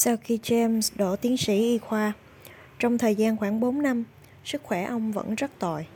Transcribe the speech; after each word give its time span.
Sau 0.00 0.16
khi 0.16 0.38
James 0.42 0.90
đỗ 0.96 1.16
tiến 1.16 1.36
sĩ 1.36 1.54
y 1.54 1.78
khoa, 1.78 2.12
trong 2.78 2.98
thời 2.98 3.14
gian 3.14 3.36
khoảng 3.36 3.60
4 3.60 3.82
năm, 3.82 4.04
sức 4.44 4.62
khỏe 4.62 4.84
ông 4.84 5.12
vẫn 5.12 5.34
rất 5.34 5.50
tồi 5.58 5.86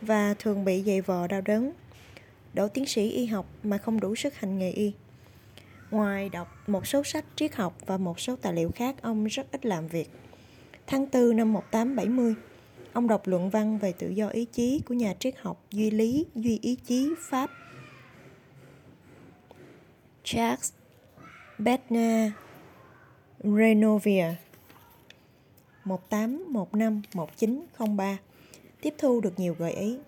và 0.00 0.34
thường 0.38 0.64
bị 0.64 0.82
dày 0.82 1.00
vò 1.00 1.26
đau 1.26 1.40
đớn. 1.40 1.72
Đỗ 2.54 2.68
tiến 2.68 2.86
sĩ 2.86 3.10
y 3.10 3.26
học 3.26 3.46
mà 3.62 3.78
không 3.78 4.00
đủ 4.00 4.14
sức 4.14 4.34
hành 4.34 4.58
nghề 4.58 4.70
y. 4.70 4.92
Ngoài 5.90 6.28
đọc 6.28 6.48
một 6.66 6.86
số 6.86 7.04
sách 7.04 7.24
triết 7.36 7.54
học 7.54 7.78
và 7.86 7.96
một 7.96 8.20
số 8.20 8.36
tài 8.36 8.52
liệu 8.52 8.70
khác, 8.70 8.96
ông 9.02 9.24
rất 9.24 9.52
ít 9.52 9.66
làm 9.66 9.88
việc. 9.88 10.10
Tháng 10.86 11.06
4 11.12 11.36
năm 11.36 11.52
1870, 11.52 12.34
ông 12.92 13.08
đọc 13.08 13.26
luận 13.26 13.50
văn 13.50 13.78
về 13.78 13.92
tự 13.92 14.08
do 14.08 14.28
ý 14.28 14.44
chí 14.44 14.80
của 14.86 14.94
nhà 14.94 15.14
triết 15.18 15.34
học 15.40 15.64
duy 15.70 15.90
lý 15.90 16.26
duy 16.34 16.58
ý 16.62 16.74
chí 16.74 17.14
Pháp 17.30 17.50
Charles 20.24 20.72
Bettner 21.58 22.32
Renovia 23.44 24.34
1815-1903 25.84 28.16
tiếp 28.80 28.94
thu 28.98 29.20
được 29.20 29.38
nhiều 29.38 29.56
gợi 29.58 29.72
ý. 29.72 29.98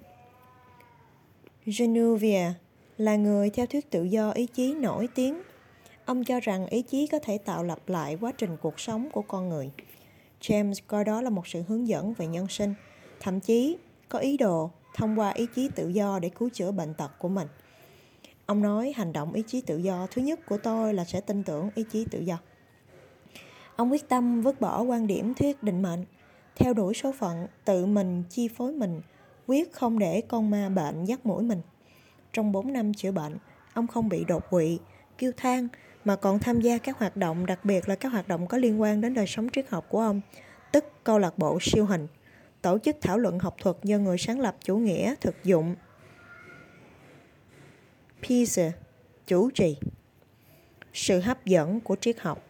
Genovia 1.66 2.52
là 2.98 3.16
người 3.16 3.50
theo 3.50 3.66
thuyết 3.66 3.90
tự 3.90 4.04
do 4.04 4.30
ý 4.30 4.46
chí 4.46 4.74
nổi 4.74 5.08
tiếng. 5.14 5.42
Ông 6.04 6.24
cho 6.24 6.40
rằng 6.40 6.66
ý 6.66 6.82
chí 6.82 7.06
có 7.06 7.18
thể 7.18 7.38
tạo 7.38 7.64
lập 7.64 7.88
lại 7.88 8.18
quá 8.20 8.32
trình 8.38 8.56
cuộc 8.62 8.80
sống 8.80 9.08
của 9.12 9.22
con 9.22 9.48
người. 9.48 9.70
James 10.40 10.74
coi 10.86 11.04
đó 11.04 11.22
là 11.22 11.30
một 11.30 11.46
sự 11.46 11.62
hướng 11.68 11.88
dẫn 11.88 12.14
về 12.14 12.26
nhân 12.26 12.48
sinh, 12.48 12.74
thậm 13.20 13.40
chí 13.40 13.76
có 14.08 14.18
ý 14.18 14.36
đồ 14.36 14.70
thông 14.94 15.18
qua 15.18 15.30
ý 15.30 15.46
chí 15.54 15.68
tự 15.74 15.88
do 15.88 16.18
để 16.18 16.28
cứu 16.28 16.48
chữa 16.52 16.72
bệnh 16.72 16.94
tật 16.94 17.10
của 17.18 17.28
mình. 17.28 17.48
Ông 18.46 18.62
nói 18.62 18.92
hành 18.96 19.12
động 19.12 19.32
ý 19.32 19.42
chí 19.46 19.60
tự 19.60 19.76
do 19.76 20.06
thứ 20.10 20.22
nhất 20.22 20.40
của 20.46 20.58
tôi 20.58 20.94
là 20.94 21.04
sẽ 21.04 21.20
tin 21.20 21.44
tưởng 21.44 21.70
ý 21.74 21.84
chí 21.92 22.04
tự 22.10 22.20
do. 22.20 22.38
Ông 23.76 23.92
quyết 23.92 24.08
tâm 24.08 24.42
vứt 24.42 24.60
bỏ 24.60 24.82
quan 24.82 25.06
điểm 25.06 25.34
thuyết 25.34 25.62
định 25.62 25.82
mệnh, 25.82 26.04
theo 26.56 26.74
đuổi 26.74 26.94
số 26.94 27.12
phận, 27.12 27.46
tự 27.64 27.86
mình 27.86 28.22
chi 28.30 28.48
phối 28.48 28.72
mình, 28.72 29.00
quyết 29.46 29.72
không 29.72 29.98
để 29.98 30.20
con 30.28 30.50
ma 30.50 30.68
bệnh 30.68 31.04
dắt 31.04 31.26
mũi 31.26 31.42
mình. 31.42 31.60
Trong 32.32 32.52
4 32.52 32.72
năm 32.72 32.94
chữa 32.94 33.12
bệnh, 33.12 33.36
ông 33.74 33.86
không 33.86 34.08
bị 34.08 34.24
đột 34.24 34.50
quỵ, 34.50 34.78
kêu 35.18 35.32
than, 35.36 35.68
mà 36.04 36.16
còn 36.16 36.38
tham 36.38 36.60
gia 36.60 36.78
các 36.78 36.98
hoạt 36.98 37.16
động, 37.16 37.46
đặc 37.46 37.64
biệt 37.64 37.88
là 37.88 37.94
các 37.94 38.12
hoạt 38.12 38.28
động 38.28 38.46
có 38.46 38.58
liên 38.58 38.80
quan 38.80 39.00
đến 39.00 39.14
đời 39.14 39.26
sống 39.26 39.48
triết 39.52 39.68
học 39.68 39.86
của 39.88 40.00
ông, 40.00 40.20
tức 40.72 40.84
câu 41.04 41.18
lạc 41.18 41.38
bộ 41.38 41.58
siêu 41.60 41.86
hình, 41.86 42.06
tổ 42.62 42.78
chức 42.78 42.96
thảo 43.00 43.18
luận 43.18 43.38
học 43.38 43.54
thuật 43.58 43.76
do 43.82 43.98
người 43.98 44.18
sáng 44.18 44.40
lập 44.40 44.56
chủ 44.64 44.76
nghĩa 44.76 45.14
thực 45.20 45.44
dụng 45.44 45.74
Pisa 48.22 48.72
chủ 49.26 49.50
trì. 49.50 49.76
Sự 50.92 51.20
hấp 51.20 51.44
dẫn 51.44 51.80
của 51.80 51.96
triết 52.00 52.20
học 52.20 52.44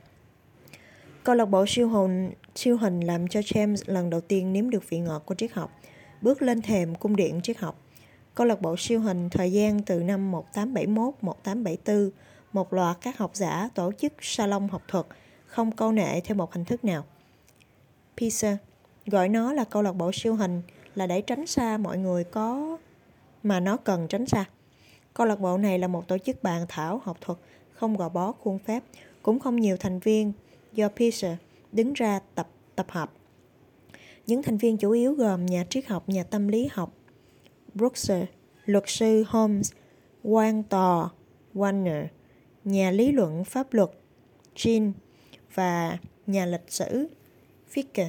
Câu 1.24 1.34
lạc 1.34 1.44
bộ 1.44 1.64
siêu 1.68 1.88
hồn 1.88 2.30
siêu 2.54 2.76
hình 2.76 3.00
làm 3.00 3.28
cho 3.28 3.40
James 3.40 3.76
lần 3.86 4.10
đầu 4.10 4.20
tiên 4.20 4.52
nếm 4.52 4.70
được 4.70 4.90
vị 4.90 4.98
ngọt 4.98 5.22
của 5.26 5.34
triết 5.34 5.52
học, 5.52 5.80
bước 6.22 6.42
lên 6.42 6.62
thềm 6.62 6.94
cung 6.94 7.16
điện 7.16 7.40
triết 7.42 7.58
học. 7.58 7.78
Câu 8.34 8.46
lạc 8.46 8.60
bộ 8.60 8.76
siêu 8.78 9.00
hình 9.00 9.30
thời 9.30 9.52
gian 9.52 9.82
từ 9.82 10.02
năm 10.02 10.32
1871-1874, 10.54 12.10
một 12.52 12.72
loạt 12.72 12.96
các 13.00 13.18
học 13.18 13.30
giả 13.34 13.68
tổ 13.74 13.92
chức 13.92 14.12
salon 14.20 14.68
học 14.68 14.82
thuật, 14.88 15.06
không 15.46 15.72
câu 15.72 15.92
nệ 15.92 16.20
theo 16.20 16.36
một 16.36 16.52
hình 16.52 16.64
thức 16.64 16.84
nào. 16.84 17.04
Pisa 18.16 18.56
gọi 19.06 19.28
nó 19.28 19.52
là 19.52 19.64
câu 19.64 19.82
lạc 19.82 19.92
bộ 19.92 20.10
siêu 20.14 20.34
hình 20.34 20.62
là 20.94 21.06
để 21.06 21.20
tránh 21.20 21.46
xa 21.46 21.76
mọi 21.76 21.98
người 21.98 22.24
có 22.24 22.78
mà 23.42 23.60
nó 23.60 23.76
cần 23.76 24.08
tránh 24.08 24.26
xa. 24.26 24.44
Câu 25.14 25.26
lạc 25.26 25.40
bộ 25.40 25.58
này 25.58 25.78
là 25.78 25.88
một 25.88 26.08
tổ 26.08 26.18
chức 26.18 26.42
bàn 26.42 26.66
thảo 26.68 27.00
học 27.04 27.16
thuật, 27.20 27.38
không 27.72 27.96
gò 27.96 28.08
bó 28.08 28.32
khuôn 28.32 28.58
phép, 28.58 28.82
cũng 29.22 29.38
không 29.38 29.56
nhiều 29.56 29.76
thành 29.76 29.98
viên, 29.98 30.32
do 30.74 30.88
Peter 30.88 31.36
đứng 31.72 31.92
ra 31.92 32.20
tập 32.34 32.48
tập 32.76 32.86
hợp. 32.88 33.12
Những 34.26 34.42
thành 34.42 34.56
viên 34.56 34.76
chủ 34.76 34.90
yếu 34.90 35.14
gồm 35.14 35.46
nhà 35.46 35.64
triết 35.70 35.86
học, 35.86 36.08
nhà 36.08 36.22
tâm 36.22 36.48
lý 36.48 36.68
học, 36.72 36.94
Brooks, 37.74 38.10
luật 38.64 38.84
sư 38.86 39.24
Holmes, 39.28 39.72
quan 40.22 40.62
tòa 40.62 41.08
Warner, 41.54 42.06
nhà 42.64 42.90
lý 42.90 43.12
luận 43.12 43.44
pháp 43.44 43.72
luật 43.72 43.90
Jean 44.56 44.92
và 45.54 45.98
nhà 46.26 46.46
lịch 46.46 46.72
sử 46.72 47.08
Ficker, 47.74 48.08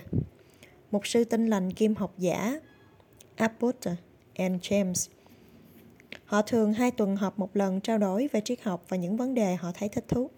một 0.91 1.07
sư 1.07 1.23
tinh 1.23 1.47
lành 1.47 1.73
kim 1.73 1.95
học 1.95 2.13
giả 2.17 2.59
Abbott 3.35 3.85
and 4.35 4.61
James. 4.61 5.09
Họ 6.25 6.41
thường 6.41 6.73
hai 6.73 6.91
tuần 6.91 7.15
họp 7.15 7.39
một 7.39 7.57
lần 7.57 7.81
trao 7.81 7.97
đổi 7.97 8.29
về 8.33 8.41
triết 8.41 8.61
học 8.63 8.85
và 8.89 8.97
những 8.97 9.17
vấn 9.17 9.33
đề 9.33 9.55
họ 9.55 9.71
thấy 9.73 9.89
thích 9.89 10.05
thú. 10.07 10.29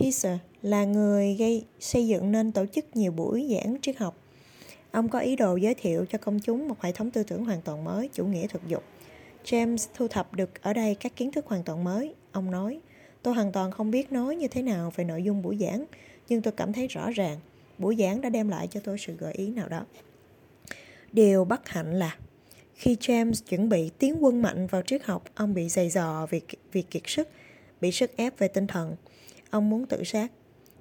Peter 0.00 0.38
là 0.62 0.84
người 0.84 1.34
gây 1.34 1.64
xây 1.80 2.06
dựng 2.06 2.32
nên 2.32 2.52
tổ 2.52 2.66
chức 2.66 2.96
nhiều 2.96 3.12
buổi 3.12 3.48
giảng 3.54 3.76
triết 3.82 3.96
học. 3.96 4.16
Ông 4.90 5.08
có 5.08 5.18
ý 5.18 5.36
đồ 5.36 5.56
giới 5.56 5.74
thiệu 5.74 6.04
cho 6.04 6.18
công 6.18 6.40
chúng 6.40 6.68
một 6.68 6.82
hệ 6.82 6.92
thống 6.92 7.10
tư 7.10 7.22
tưởng 7.22 7.44
hoàn 7.44 7.62
toàn 7.62 7.84
mới, 7.84 8.08
chủ 8.12 8.26
nghĩa 8.26 8.46
thực 8.46 8.68
dụng. 8.68 8.82
James 9.44 9.86
thu 9.94 10.08
thập 10.08 10.34
được 10.34 10.62
ở 10.62 10.72
đây 10.72 10.94
các 10.94 11.16
kiến 11.16 11.32
thức 11.32 11.46
hoàn 11.46 11.62
toàn 11.62 11.84
mới. 11.84 12.14
Ông 12.32 12.50
nói, 12.50 12.80
tôi 13.22 13.34
hoàn 13.34 13.52
toàn 13.52 13.70
không 13.70 13.90
biết 13.90 14.12
nói 14.12 14.36
như 14.36 14.48
thế 14.48 14.62
nào 14.62 14.92
về 14.96 15.04
nội 15.04 15.22
dung 15.22 15.42
buổi 15.42 15.58
giảng, 15.60 15.84
nhưng 16.28 16.42
tôi 16.42 16.52
cảm 16.56 16.72
thấy 16.72 16.88
rõ 16.88 17.10
ràng 17.10 17.38
buổi 17.78 17.96
giảng 17.96 18.20
đã 18.20 18.28
đem 18.28 18.48
lại 18.48 18.68
cho 18.70 18.80
tôi 18.84 18.98
sự 18.98 19.16
gợi 19.18 19.32
ý 19.32 19.50
nào 19.50 19.68
đó. 19.68 19.84
Điều 21.12 21.44
bất 21.44 21.68
hạnh 21.68 21.94
là 21.94 22.16
khi 22.74 22.96
James 23.00 23.32
chuẩn 23.48 23.68
bị 23.68 23.90
tiến 23.98 24.24
quân 24.24 24.42
mạnh 24.42 24.66
vào 24.66 24.82
triết 24.82 25.04
học, 25.04 25.24
ông 25.34 25.54
bị 25.54 25.68
dày 25.68 25.90
dò 25.90 26.26
vì, 26.30 26.40
vì 26.72 26.82
kiệt 26.82 27.02
sức, 27.06 27.28
bị 27.80 27.92
sức 27.92 28.16
ép 28.16 28.38
về 28.38 28.48
tinh 28.48 28.66
thần. 28.66 28.96
Ông 29.56 29.70
muốn 29.70 29.86
tự 29.86 30.04
sát. 30.04 30.32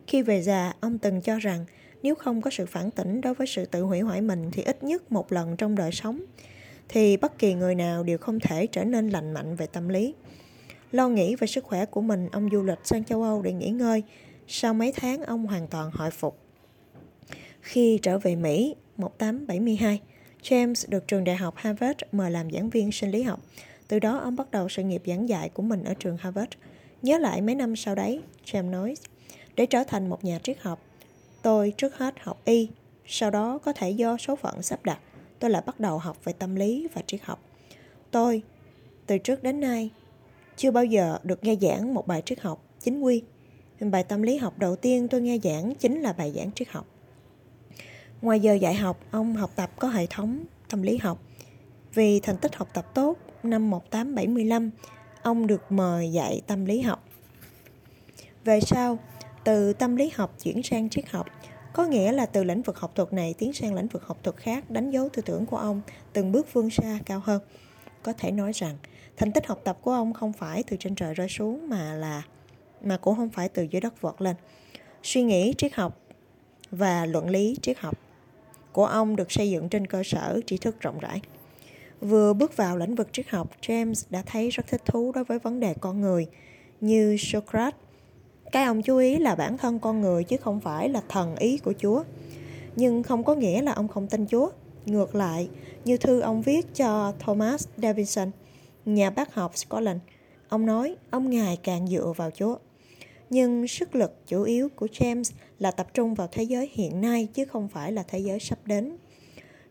Khi 0.08 0.22
về 0.22 0.42
già, 0.42 0.74
ông 0.80 0.98
từng 0.98 1.22
cho 1.22 1.40
rằng 1.40 1.66
nếu 2.04 2.16
không 2.16 2.42
có 2.42 2.52
sự 2.52 2.66
phản 2.66 2.92
tỉnh 2.92 3.22
đối 3.22 3.34
với 3.34 3.48
sự 3.48 3.66
tự 3.66 3.82
hủy 3.82 4.00
hoại 4.00 4.22
mình 4.22 4.50
thì 4.52 4.64
ít 4.64 4.84
nhất 4.84 5.12
một 5.12 5.32
lần 5.32 5.58
trong 5.58 5.76
đời 5.76 5.92
sống, 5.92 6.22
thì 6.90 7.18
bất 7.18 7.40
kỳ 7.40 7.54
người 7.54 7.76
nào 7.76 8.04
đều 8.04 8.18
không 8.18 8.40
thể 8.40 8.68
trở 8.68 8.84
nên 8.84 9.10
lành 9.10 9.34
mạnh 9.34 9.56
về 9.56 9.68
tâm 9.68 9.90
lý. 9.90 10.14
Lo 10.92 11.10
nghĩ 11.10 11.36
về 11.36 11.48
sức 11.48 11.64
khỏe 11.64 11.86
của 11.86 12.02
mình, 12.02 12.30
ông 12.32 12.50
du 12.52 12.64
lịch 12.64 12.80
sang 12.84 13.04
châu 13.04 13.24
Âu 13.24 13.42
để 13.42 13.54
nghỉ 13.54 13.70
ngơi. 13.70 14.04
Sau 14.48 14.74
mấy 14.74 14.92
tháng, 14.96 15.24
ông 15.24 15.46
hoàn 15.46 15.68
toàn 15.68 15.92
hồi 15.94 16.12
phục. 16.12 16.40
Khi 17.62 18.00
trở 18.02 18.18
về 18.18 18.36
Mỹ, 18.36 18.76
1872, 18.98 20.02
James 20.44 20.86
được 20.90 21.08
trường 21.08 21.24
đại 21.24 21.36
học 21.36 21.54
Harvard 21.58 22.00
mời 22.12 22.32
làm 22.32 22.52
giảng 22.52 22.70
viên 22.70 22.92
sinh 22.92 23.12
lý 23.12 23.24
học. 23.24 23.40
Từ 23.88 24.00
đó 24.00 24.18
ông 24.18 24.36
bắt 24.36 24.52
đầu 24.52 24.70
sự 24.70 24.84
nghiệp 24.84 25.02
giảng 25.06 25.30
dạy 25.30 25.50
của 25.50 25.64
mình 25.64 25.84
ở 25.84 25.94
trường 26.00 26.18
Harvard. 26.18 26.52
Nhớ 27.06 27.18
lại 27.18 27.42
mấy 27.42 27.56
năm 27.56 27.76
sau 27.76 27.96
đấy, 27.96 28.22
James 28.46 28.70
nói, 28.70 28.96
để 29.56 29.66
trở 29.66 29.84
thành 29.84 30.10
một 30.10 30.24
nhà 30.24 30.40
triết 30.44 30.58
học, 30.62 30.82
tôi 31.42 31.74
trước 31.78 31.98
hết 31.98 32.16
học 32.20 32.42
y, 32.46 32.70
sau 33.06 33.32
đó 33.32 33.58
có 33.58 33.74
thể 33.74 33.90
do 33.92 34.18
số 34.18 34.36
phận 34.36 34.62
sắp 34.62 34.80
đặt, 34.84 35.00
tôi 35.40 35.50
lại 35.50 35.62
bắt 35.66 35.80
đầu 35.80 35.98
học 35.98 36.18
về 36.24 36.34
tâm 36.34 36.56
lý 36.56 36.88
và 36.94 37.02
triết 37.08 37.22
học. 37.24 37.40
Tôi, 38.12 38.42
từ 39.06 39.18
trước 39.18 39.44
đến 39.44 39.60
nay, 39.60 39.90
chưa 40.58 40.72
bao 40.72 40.86
giờ 40.86 41.18
được 41.24 41.44
nghe 41.44 41.56
giảng 41.62 41.94
một 41.94 42.08
bài 42.08 42.22
triết 42.26 42.40
học 42.40 42.64
chính 42.80 43.02
quy. 43.02 43.24
Bài 43.80 44.04
tâm 44.04 44.22
lý 44.22 44.38
học 44.38 44.60
đầu 44.60 44.76
tiên 44.76 45.08
tôi 45.08 45.22
nghe 45.22 45.38
giảng 45.44 45.76
chính 45.76 46.02
là 46.02 46.14
bài 46.14 46.34
giảng 46.36 46.52
triết 46.52 46.68
học. 46.70 46.86
Ngoài 48.22 48.40
giờ 48.40 48.54
dạy 48.54 48.74
học, 48.74 49.00
ông 49.12 49.36
học 49.36 49.52
tập 49.56 49.72
có 49.80 49.88
hệ 49.88 50.06
thống 50.10 50.46
tâm 50.70 50.82
lý 50.82 50.98
học. 50.98 51.22
Vì 51.94 52.20
thành 52.20 52.38
tích 52.38 52.56
học 52.56 52.68
tập 52.74 52.86
tốt, 52.94 53.18
năm 53.44 53.70
1875, 53.70 54.72
ông 55.26 55.48
được 55.48 55.72
mời 55.72 56.12
dạy 56.12 56.42
tâm 56.48 56.66
lý 56.66 56.82
học. 56.82 57.04
Về 58.44 58.60
sau, 58.62 59.00
từ 59.44 59.74
tâm 59.74 59.96
lý 59.96 60.12
học 60.16 60.36
chuyển 60.44 60.64
sang 60.64 60.90
triết 60.90 61.10
học, 61.10 61.28
có 61.74 61.86
nghĩa 61.86 62.12
là 62.12 62.26
từ 62.26 62.44
lĩnh 62.44 62.62
vực 62.62 62.80
học 62.80 62.92
thuật 62.96 63.14
này 63.14 63.34
tiến 63.38 63.54
sang 63.54 63.74
lĩnh 63.74 63.88
vực 63.88 64.04
học 64.04 64.18
thuật 64.24 64.38
khác 64.38 64.70
đánh 64.70 64.92
dấu 64.92 65.10
tư 65.10 65.22
tưởng 65.22 65.46
của 65.46 65.58
ông 65.58 65.82
từng 66.14 66.32
bước 66.32 66.54
vươn 66.54 66.70
xa 66.70 67.00
cao 67.06 67.22
hơn. 67.26 67.42
Có 68.04 68.14
thể 68.14 68.32
nói 68.32 68.52
rằng, 68.54 68.78
thành 69.18 69.32
tích 69.32 69.48
học 69.48 69.62
tập 69.64 69.78
của 69.82 69.92
ông 69.92 70.14
không 70.14 70.34
phải 70.34 70.64
từ 70.64 70.78
trên 70.80 70.96
trời 70.96 71.14
rơi 71.14 71.30
xuống 71.30 71.70
mà 71.70 71.94
là 71.94 72.24
mà 72.82 72.98
cũng 72.98 73.16
không 73.16 73.30
phải 73.30 73.50
từ 73.50 73.64
dưới 73.72 73.82
đất 73.82 74.02
vọt 74.02 74.22
lên. 74.22 74.36
Suy 75.04 75.24
nghĩ 75.24 75.54
triết 75.58 75.74
học 75.74 76.00
và 76.72 77.06
luận 77.06 77.30
lý 77.30 77.58
triết 77.62 77.80
học 77.80 78.00
của 78.72 78.86
ông 78.86 79.16
được 79.16 79.32
xây 79.32 79.50
dựng 79.50 79.70
trên 79.70 79.88
cơ 79.88 80.04
sở 80.04 80.40
tri 80.46 80.58
thức 80.58 80.82
rộng 80.82 81.00
rãi. 81.00 81.22
Vừa 82.02 82.34
bước 82.34 82.58
vào 82.58 82.78
lĩnh 82.78 82.96
vực 82.96 83.14
triết 83.14 83.30
học, 83.30 83.52
James 83.62 84.06
đã 84.10 84.24
thấy 84.26 84.50
rất 84.50 84.68
thích 84.68 84.82
thú 84.86 85.12
đối 85.12 85.24
với 85.24 85.40
vấn 85.40 85.60
đề 85.60 85.74
con 85.80 86.02
người, 86.02 86.28
như 86.82 87.18
Socrates. 87.20 87.80
Cái 88.52 88.66
ông 88.66 88.82
chú 88.82 88.98
ý 88.98 89.18
là 89.18 89.36
bản 89.36 89.58
thân 89.58 89.80
con 89.80 90.02
người 90.02 90.24
chứ 90.24 90.38
không 90.38 90.60
phải 90.60 90.90
là 90.90 91.02
thần 91.10 91.36
ý 91.36 91.58
của 91.58 91.74
Chúa. 91.78 92.04
Nhưng 92.76 93.04
không 93.04 93.24
có 93.24 93.36
nghĩa 93.36 93.62
là 93.62 93.72
ông 93.72 93.88
không 93.88 94.08
tin 94.08 94.26
Chúa. 94.28 94.50
Ngược 94.86 95.16
lại, 95.16 95.50
như 95.86 95.98
thư 95.98 96.20
ông 96.20 96.42
viết 96.42 96.76
cho 96.76 97.14
Thomas 97.20 97.68
Davidson, 97.78 98.32
nhà 98.86 99.10
bác 99.10 99.34
học 99.34 99.58
Scotland, 99.58 100.00
ông 100.50 100.66
nói 100.66 100.96
ông 101.10 101.30
ngày 101.30 101.58
càng 101.64 101.88
dựa 101.88 102.14
vào 102.16 102.32
Chúa. 102.32 102.58
Nhưng 103.30 103.68
sức 103.68 103.96
lực 103.96 104.28
chủ 104.28 104.44
yếu 104.44 104.70
của 104.76 104.88
James 104.92 105.34
là 105.60 105.72
tập 105.72 105.88
trung 105.94 106.14
vào 106.14 106.28
thế 106.32 106.44
giới 106.44 106.70
hiện 106.74 107.02
nay 107.02 107.28
chứ 107.34 107.46
không 107.46 107.68
phải 107.68 107.92
là 107.92 108.04
thế 108.08 108.20
giới 108.20 108.40
sắp 108.40 108.60
đến. 108.66 108.98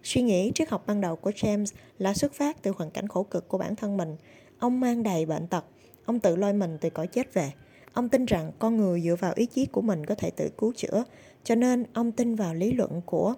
Suy 0.04 0.22
nghĩ 0.22 0.52
triết 0.54 0.68
học 0.68 0.84
ban 0.86 1.00
đầu 1.00 1.16
của 1.16 1.30
James 1.30 1.74
là 1.98 2.14
xuất 2.14 2.32
phát 2.32 2.62
từ 2.62 2.72
hoàn 2.76 2.90
cảnh 2.90 3.08
khổ 3.08 3.22
cực 3.22 3.48
của 3.48 3.58
bản 3.58 3.76
thân 3.76 3.96
mình. 3.96 4.16
Ông 4.58 4.80
mang 4.80 5.02
đầy 5.02 5.26
bệnh 5.26 5.46
tật, 5.46 5.64
ông 6.04 6.20
tự 6.20 6.36
lôi 6.36 6.52
mình 6.52 6.78
từ 6.80 6.90
cõi 6.90 7.06
chết 7.06 7.34
về. 7.34 7.52
Ông 7.92 8.08
tin 8.08 8.24
rằng 8.24 8.52
con 8.58 8.76
người 8.76 9.00
dựa 9.00 9.16
vào 9.16 9.32
ý 9.36 9.46
chí 9.46 9.66
của 9.66 9.82
mình 9.82 10.06
có 10.06 10.14
thể 10.14 10.30
tự 10.30 10.50
cứu 10.58 10.72
chữa, 10.76 11.04
cho 11.44 11.54
nên 11.54 11.84
ông 11.92 12.12
tin 12.12 12.34
vào 12.34 12.54
lý 12.54 12.72
luận 12.72 13.00
của 13.06 13.34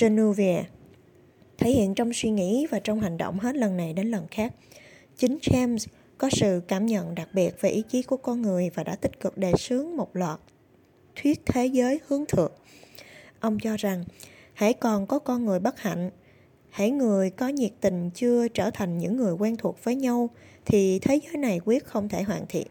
Genevieve, 0.00 0.64
thể 1.58 1.70
hiện 1.70 1.94
trong 1.94 2.12
suy 2.12 2.30
nghĩ 2.30 2.66
và 2.70 2.80
trong 2.80 3.00
hành 3.00 3.16
động 3.16 3.38
hết 3.38 3.56
lần 3.56 3.76
này 3.76 3.92
đến 3.92 4.10
lần 4.10 4.26
khác. 4.30 4.54
Chính 5.16 5.38
James 5.42 5.86
có 6.18 6.30
sự 6.32 6.62
cảm 6.68 6.86
nhận 6.86 7.14
đặc 7.14 7.28
biệt 7.32 7.60
về 7.60 7.70
ý 7.70 7.82
chí 7.88 8.02
của 8.02 8.16
con 8.16 8.42
người 8.42 8.70
và 8.74 8.84
đã 8.84 8.96
tích 8.96 9.20
cực 9.20 9.38
đề 9.38 9.52
xướng 9.58 9.96
một 9.96 10.16
loạt 10.16 10.40
thuyết 11.16 11.40
thế 11.46 11.66
giới 11.66 12.00
hướng 12.06 12.26
thượng. 12.26 12.52
Ông 13.40 13.58
cho 13.58 13.76
rằng, 13.76 14.04
hãy 14.62 14.74
còn 14.74 15.06
có 15.06 15.18
con 15.18 15.44
người 15.44 15.58
bất 15.58 15.80
hạnh, 15.80 16.10
hãy 16.70 16.90
người 16.90 17.30
có 17.30 17.48
nhiệt 17.48 17.72
tình 17.80 18.10
chưa 18.14 18.48
trở 18.48 18.70
thành 18.70 18.98
những 18.98 19.16
người 19.16 19.32
quen 19.32 19.56
thuộc 19.56 19.84
với 19.84 19.94
nhau, 19.96 20.30
thì 20.64 20.98
thế 20.98 21.20
giới 21.24 21.36
này 21.36 21.60
quyết 21.64 21.84
không 21.84 22.08
thể 22.08 22.22
hoàn 22.22 22.46
thiện. 22.48 22.66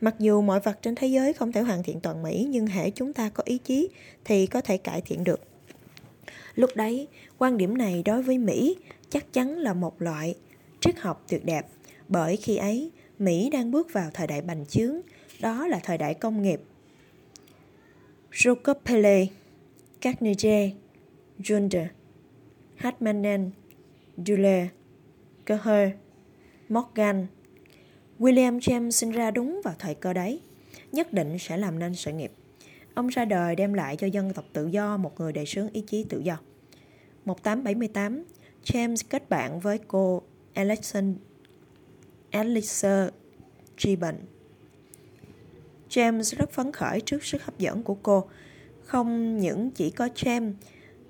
Mặc 0.00 0.14
dù 0.18 0.42
mọi 0.42 0.60
vật 0.60 0.78
trên 0.82 0.94
thế 0.94 1.06
giới 1.06 1.32
không 1.32 1.52
thể 1.52 1.60
hoàn 1.60 1.82
thiện 1.82 2.00
toàn 2.00 2.22
mỹ, 2.22 2.46
nhưng 2.50 2.66
hãy 2.66 2.90
chúng 2.90 3.12
ta 3.12 3.28
có 3.28 3.42
ý 3.46 3.58
chí 3.58 3.88
thì 4.24 4.46
có 4.46 4.60
thể 4.60 4.76
cải 4.76 5.00
thiện 5.00 5.24
được. 5.24 5.40
Lúc 6.54 6.70
đấy, 6.74 7.08
quan 7.38 7.56
điểm 7.56 7.78
này 7.78 8.02
đối 8.02 8.22
với 8.22 8.38
Mỹ 8.38 8.76
chắc 9.10 9.32
chắn 9.32 9.58
là 9.58 9.74
một 9.74 10.02
loại 10.02 10.34
triết 10.80 10.98
học 10.98 11.24
tuyệt 11.28 11.44
đẹp, 11.44 11.66
bởi 12.08 12.36
khi 12.36 12.56
ấy 12.56 12.90
Mỹ 13.18 13.50
đang 13.50 13.70
bước 13.70 13.92
vào 13.92 14.10
thời 14.14 14.26
đại 14.26 14.42
bành 14.42 14.66
trướng, 14.66 15.00
đó 15.40 15.66
là 15.66 15.80
thời 15.82 15.98
đại 15.98 16.14
công 16.14 16.42
nghiệp. 16.42 16.60
Rockefeller, 18.32 19.26
Carnegie, 20.00 20.70
Junder, 21.38 21.86
Hartmannen, 22.76 23.50
Dule, 24.26 24.68
Coher, 25.46 25.90
Morgan. 26.68 27.26
William 28.18 28.58
James 28.58 28.90
sinh 28.90 29.10
ra 29.10 29.30
đúng 29.30 29.60
vào 29.64 29.74
thời 29.78 29.94
cơ 29.94 30.12
đấy, 30.12 30.40
nhất 30.92 31.12
định 31.12 31.38
sẽ 31.38 31.56
làm 31.56 31.78
nên 31.78 31.94
sự 31.94 32.12
nghiệp. 32.12 32.32
Ông 32.94 33.08
ra 33.08 33.24
đời 33.24 33.56
đem 33.56 33.74
lại 33.74 33.96
cho 33.96 34.06
dân 34.06 34.32
tộc 34.32 34.44
tự 34.52 34.66
do 34.66 34.96
một 34.96 35.20
người 35.20 35.32
đề 35.32 35.44
xướng 35.44 35.70
ý 35.70 35.80
chí 35.80 36.04
tự 36.08 36.18
do. 36.18 36.38
1878, 37.24 38.24
James 38.64 38.96
kết 39.08 39.28
bạn 39.28 39.60
với 39.60 39.78
cô 39.88 40.22
Alexander 40.54 41.16
Alice 42.30 43.08
Gibbon. 43.78 44.14
James 45.90 46.36
rất 46.38 46.50
phấn 46.50 46.72
khởi 46.72 47.00
trước 47.00 47.24
sức 47.24 47.42
hấp 47.42 47.58
dẫn 47.58 47.82
của 47.82 47.94
cô. 47.94 48.28
Không 48.84 49.38
những 49.38 49.70
chỉ 49.70 49.90
có 49.90 50.08
James, 50.14 50.52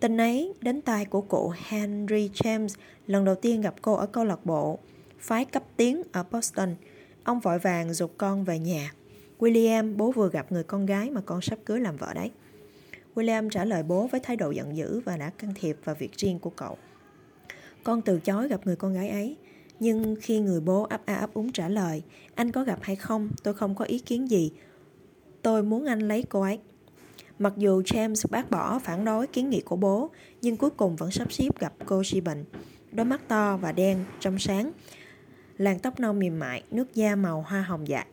tin 0.06 0.20
ấy 0.20 0.54
đến 0.60 0.80
tai 0.80 1.04
của 1.04 1.20
cụ 1.20 1.52
Henry 1.68 2.28
James 2.28 2.68
lần 3.06 3.24
đầu 3.24 3.34
tiên 3.34 3.60
gặp 3.60 3.74
cô 3.82 3.94
ở 3.94 4.06
câu 4.06 4.24
lạc 4.24 4.46
bộ 4.46 4.78
phái 5.18 5.44
cấp 5.44 5.62
tiến 5.76 6.02
ở 6.12 6.24
Boston. 6.32 6.74
Ông 7.24 7.40
vội 7.40 7.58
vàng 7.58 7.94
dục 7.94 8.14
con 8.18 8.44
về 8.44 8.58
nhà. 8.58 8.92
William, 9.38 9.96
bố 9.96 10.12
vừa 10.12 10.30
gặp 10.30 10.52
người 10.52 10.62
con 10.62 10.86
gái 10.86 11.10
mà 11.10 11.20
con 11.20 11.40
sắp 11.40 11.58
cưới 11.64 11.80
làm 11.80 11.96
vợ 11.96 12.14
đấy. 12.14 12.30
William 13.14 13.50
trả 13.50 13.64
lời 13.64 13.82
bố 13.82 14.06
với 14.06 14.20
thái 14.20 14.36
độ 14.36 14.50
giận 14.50 14.76
dữ 14.76 15.00
và 15.00 15.16
đã 15.16 15.30
can 15.30 15.52
thiệp 15.54 15.76
vào 15.84 15.96
việc 15.98 16.12
riêng 16.16 16.38
của 16.38 16.50
cậu. 16.50 16.78
Con 17.84 18.02
từ 18.02 18.20
chối 18.20 18.48
gặp 18.48 18.66
người 18.66 18.76
con 18.76 18.94
gái 18.94 19.08
ấy, 19.08 19.36
nhưng 19.80 20.16
khi 20.20 20.40
người 20.40 20.60
bố 20.60 20.82
ấp 20.82 21.06
a 21.06 21.14
ấp 21.14 21.34
úng 21.34 21.52
trả 21.52 21.68
lời, 21.68 22.02
anh 22.34 22.52
có 22.52 22.64
gặp 22.64 22.78
hay 22.82 22.96
không, 22.96 23.30
tôi 23.42 23.54
không 23.54 23.74
có 23.74 23.84
ý 23.84 23.98
kiến 23.98 24.30
gì. 24.30 24.52
Tôi 25.42 25.62
muốn 25.62 25.84
anh 25.84 26.00
lấy 26.00 26.22
cô 26.22 26.40
ấy. 26.40 26.58
Mặc 27.38 27.52
dù 27.56 27.82
James 27.82 28.26
bác 28.30 28.50
bỏ 28.50 28.78
phản 28.78 29.04
đối 29.04 29.26
kiến 29.26 29.50
nghị 29.50 29.60
của 29.60 29.76
bố, 29.76 30.10
nhưng 30.42 30.56
cuối 30.56 30.70
cùng 30.70 30.96
vẫn 30.96 31.10
sắp 31.10 31.32
xếp 31.32 31.48
gặp 31.58 31.72
cô 31.86 32.02
Gibbon. 32.04 32.44
Đôi 32.92 33.04
mắt 33.04 33.20
to 33.28 33.56
và 33.56 33.72
đen, 33.72 34.04
trong 34.20 34.38
sáng, 34.38 34.72
làn 35.58 35.78
tóc 35.78 36.00
nâu 36.00 36.12
mềm 36.12 36.38
mại, 36.38 36.62
nước 36.70 36.94
da 36.94 37.16
màu 37.16 37.44
hoa 37.48 37.62
hồng 37.62 37.88
dạ. 37.88 38.04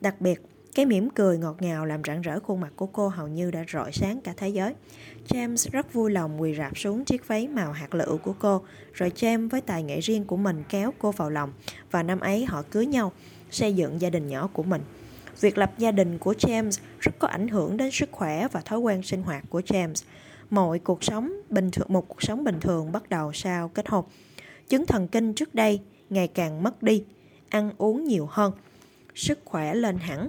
Đặc 0.00 0.20
biệt, 0.20 0.42
cái 0.74 0.86
mỉm 0.86 1.10
cười 1.10 1.38
ngọt 1.38 1.56
ngào 1.60 1.86
làm 1.86 2.02
rạng 2.04 2.20
rỡ 2.20 2.40
khuôn 2.40 2.60
mặt 2.60 2.72
của 2.76 2.86
cô 2.86 3.08
hầu 3.08 3.28
như 3.28 3.50
đã 3.50 3.64
rọi 3.72 3.92
sáng 3.92 4.20
cả 4.20 4.34
thế 4.36 4.48
giới. 4.48 4.74
James 5.28 5.70
rất 5.72 5.92
vui 5.92 6.10
lòng 6.10 6.40
quỳ 6.40 6.54
rạp 6.54 6.78
xuống 6.78 7.04
chiếc 7.04 7.28
váy 7.28 7.48
màu 7.48 7.72
hạt 7.72 7.94
lựu 7.94 8.18
của 8.18 8.34
cô, 8.38 8.62
rồi 8.92 9.12
James 9.16 9.48
với 9.48 9.60
tài 9.60 9.82
nghệ 9.82 10.00
riêng 10.00 10.24
của 10.24 10.36
mình 10.36 10.62
kéo 10.68 10.92
cô 10.98 11.12
vào 11.12 11.30
lòng, 11.30 11.52
và 11.90 12.02
năm 12.02 12.20
ấy 12.20 12.44
họ 12.44 12.62
cưới 12.70 12.86
nhau, 12.86 13.12
xây 13.50 13.74
dựng 13.74 14.00
gia 14.00 14.10
đình 14.10 14.28
nhỏ 14.28 14.48
của 14.52 14.62
mình. 14.62 14.82
Việc 15.40 15.58
lập 15.58 15.72
gia 15.78 15.90
đình 15.90 16.18
của 16.18 16.32
James 16.32 16.80
rất 17.00 17.18
có 17.18 17.28
ảnh 17.28 17.48
hưởng 17.48 17.76
đến 17.76 17.90
sức 17.90 18.08
khỏe 18.12 18.48
và 18.52 18.60
thói 18.60 18.78
quen 18.78 19.02
sinh 19.02 19.22
hoạt 19.22 19.44
của 19.48 19.60
James. 19.60 20.04
Mọi 20.50 20.78
cuộc 20.78 21.04
sống 21.04 21.32
bình 21.50 21.70
thường 21.70 21.86
một 21.90 22.08
cuộc 22.08 22.22
sống 22.22 22.44
bình 22.44 22.60
thường 22.60 22.92
bắt 22.92 23.08
đầu 23.08 23.32
sau 23.32 23.68
kết 23.68 23.88
hôn. 23.88 24.04
Chứng 24.68 24.86
thần 24.86 25.08
kinh 25.08 25.34
trước 25.34 25.54
đây 25.54 25.80
ngày 26.10 26.28
càng 26.28 26.62
mất 26.62 26.82
đi, 26.82 27.04
ăn 27.48 27.72
uống 27.78 28.04
nhiều 28.04 28.26
hơn, 28.30 28.52
sức 29.14 29.38
khỏe 29.44 29.74
lên 29.74 29.96
hẳn 29.96 30.28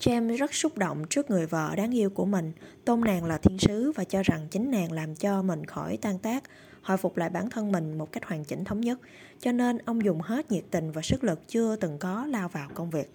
James 0.00 0.36
rất 0.36 0.54
xúc 0.54 0.78
động 0.78 1.04
trước 1.10 1.30
người 1.30 1.46
vợ 1.46 1.74
đáng 1.76 1.96
yêu 1.96 2.10
của 2.10 2.24
mình, 2.24 2.52
tôn 2.84 3.00
nàng 3.00 3.24
là 3.24 3.38
thiên 3.38 3.58
sứ 3.58 3.92
và 3.92 4.04
cho 4.04 4.22
rằng 4.22 4.48
chính 4.50 4.70
nàng 4.70 4.92
làm 4.92 5.14
cho 5.14 5.42
mình 5.42 5.66
khỏi 5.66 5.96
tan 5.96 6.18
tác, 6.18 6.44
hồi 6.82 6.96
phục 6.96 7.16
lại 7.16 7.30
bản 7.30 7.50
thân 7.50 7.72
mình 7.72 7.98
một 7.98 8.12
cách 8.12 8.24
hoàn 8.24 8.44
chỉnh 8.44 8.64
thống 8.64 8.80
nhất. 8.80 8.98
Cho 9.40 9.52
nên 9.52 9.78
ông 9.78 10.04
dùng 10.04 10.20
hết 10.20 10.50
nhiệt 10.50 10.64
tình 10.70 10.92
và 10.92 11.02
sức 11.02 11.24
lực 11.24 11.48
chưa 11.48 11.76
từng 11.76 11.98
có 11.98 12.26
lao 12.26 12.48
vào 12.48 12.68
công 12.74 12.90
việc. 12.90 13.10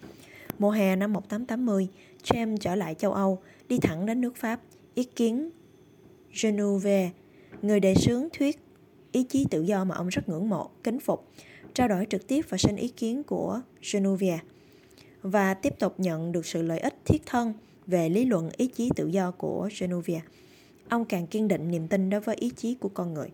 Mùa 0.58 0.70
hè 0.70 0.96
năm 0.96 1.12
1880, 1.12 1.88
James 2.24 2.56
trở 2.56 2.74
lại 2.74 2.94
châu 2.94 3.12
Âu, 3.12 3.38
đi 3.68 3.78
thẳng 3.78 4.06
đến 4.06 4.20
nước 4.20 4.36
Pháp, 4.36 4.60
ý 4.94 5.04
kiến 5.04 5.50
Genove, 6.42 7.10
người 7.62 7.80
đề 7.80 7.94
xướng 7.94 8.28
thuyết 8.32 8.58
ý 9.12 9.24
chí 9.24 9.46
tự 9.50 9.62
do 9.62 9.84
mà 9.84 9.94
ông 9.94 10.08
rất 10.08 10.28
ngưỡng 10.28 10.48
mộ, 10.48 10.70
kính 10.84 11.00
phục, 11.00 11.28
trao 11.74 11.88
đổi 11.88 12.06
trực 12.10 12.26
tiếp 12.26 12.44
và 12.48 12.58
xin 12.58 12.76
ý 12.76 12.88
kiến 12.88 13.22
của 13.22 13.60
Genove 13.92 14.38
và 15.22 15.54
tiếp 15.54 15.78
tục 15.78 15.94
nhận 15.98 16.32
được 16.32 16.46
sự 16.46 16.62
lợi 16.62 16.78
ích 16.78 16.94
thiết 17.04 17.22
thân 17.26 17.52
về 17.86 18.08
lý 18.08 18.24
luận 18.24 18.50
ý 18.56 18.66
chí 18.66 18.90
tự 18.96 19.06
do 19.06 19.30
của 19.30 19.68
Genove. 19.80 20.20
Ông 20.88 21.04
càng 21.04 21.26
kiên 21.26 21.48
định 21.48 21.70
niềm 21.70 21.88
tin 21.88 22.10
đối 22.10 22.20
với 22.20 22.36
ý 22.36 22.50
chí 22.56 22.74
của 22.74 22.88
con 22.88 23.14
người. 23.14 23.28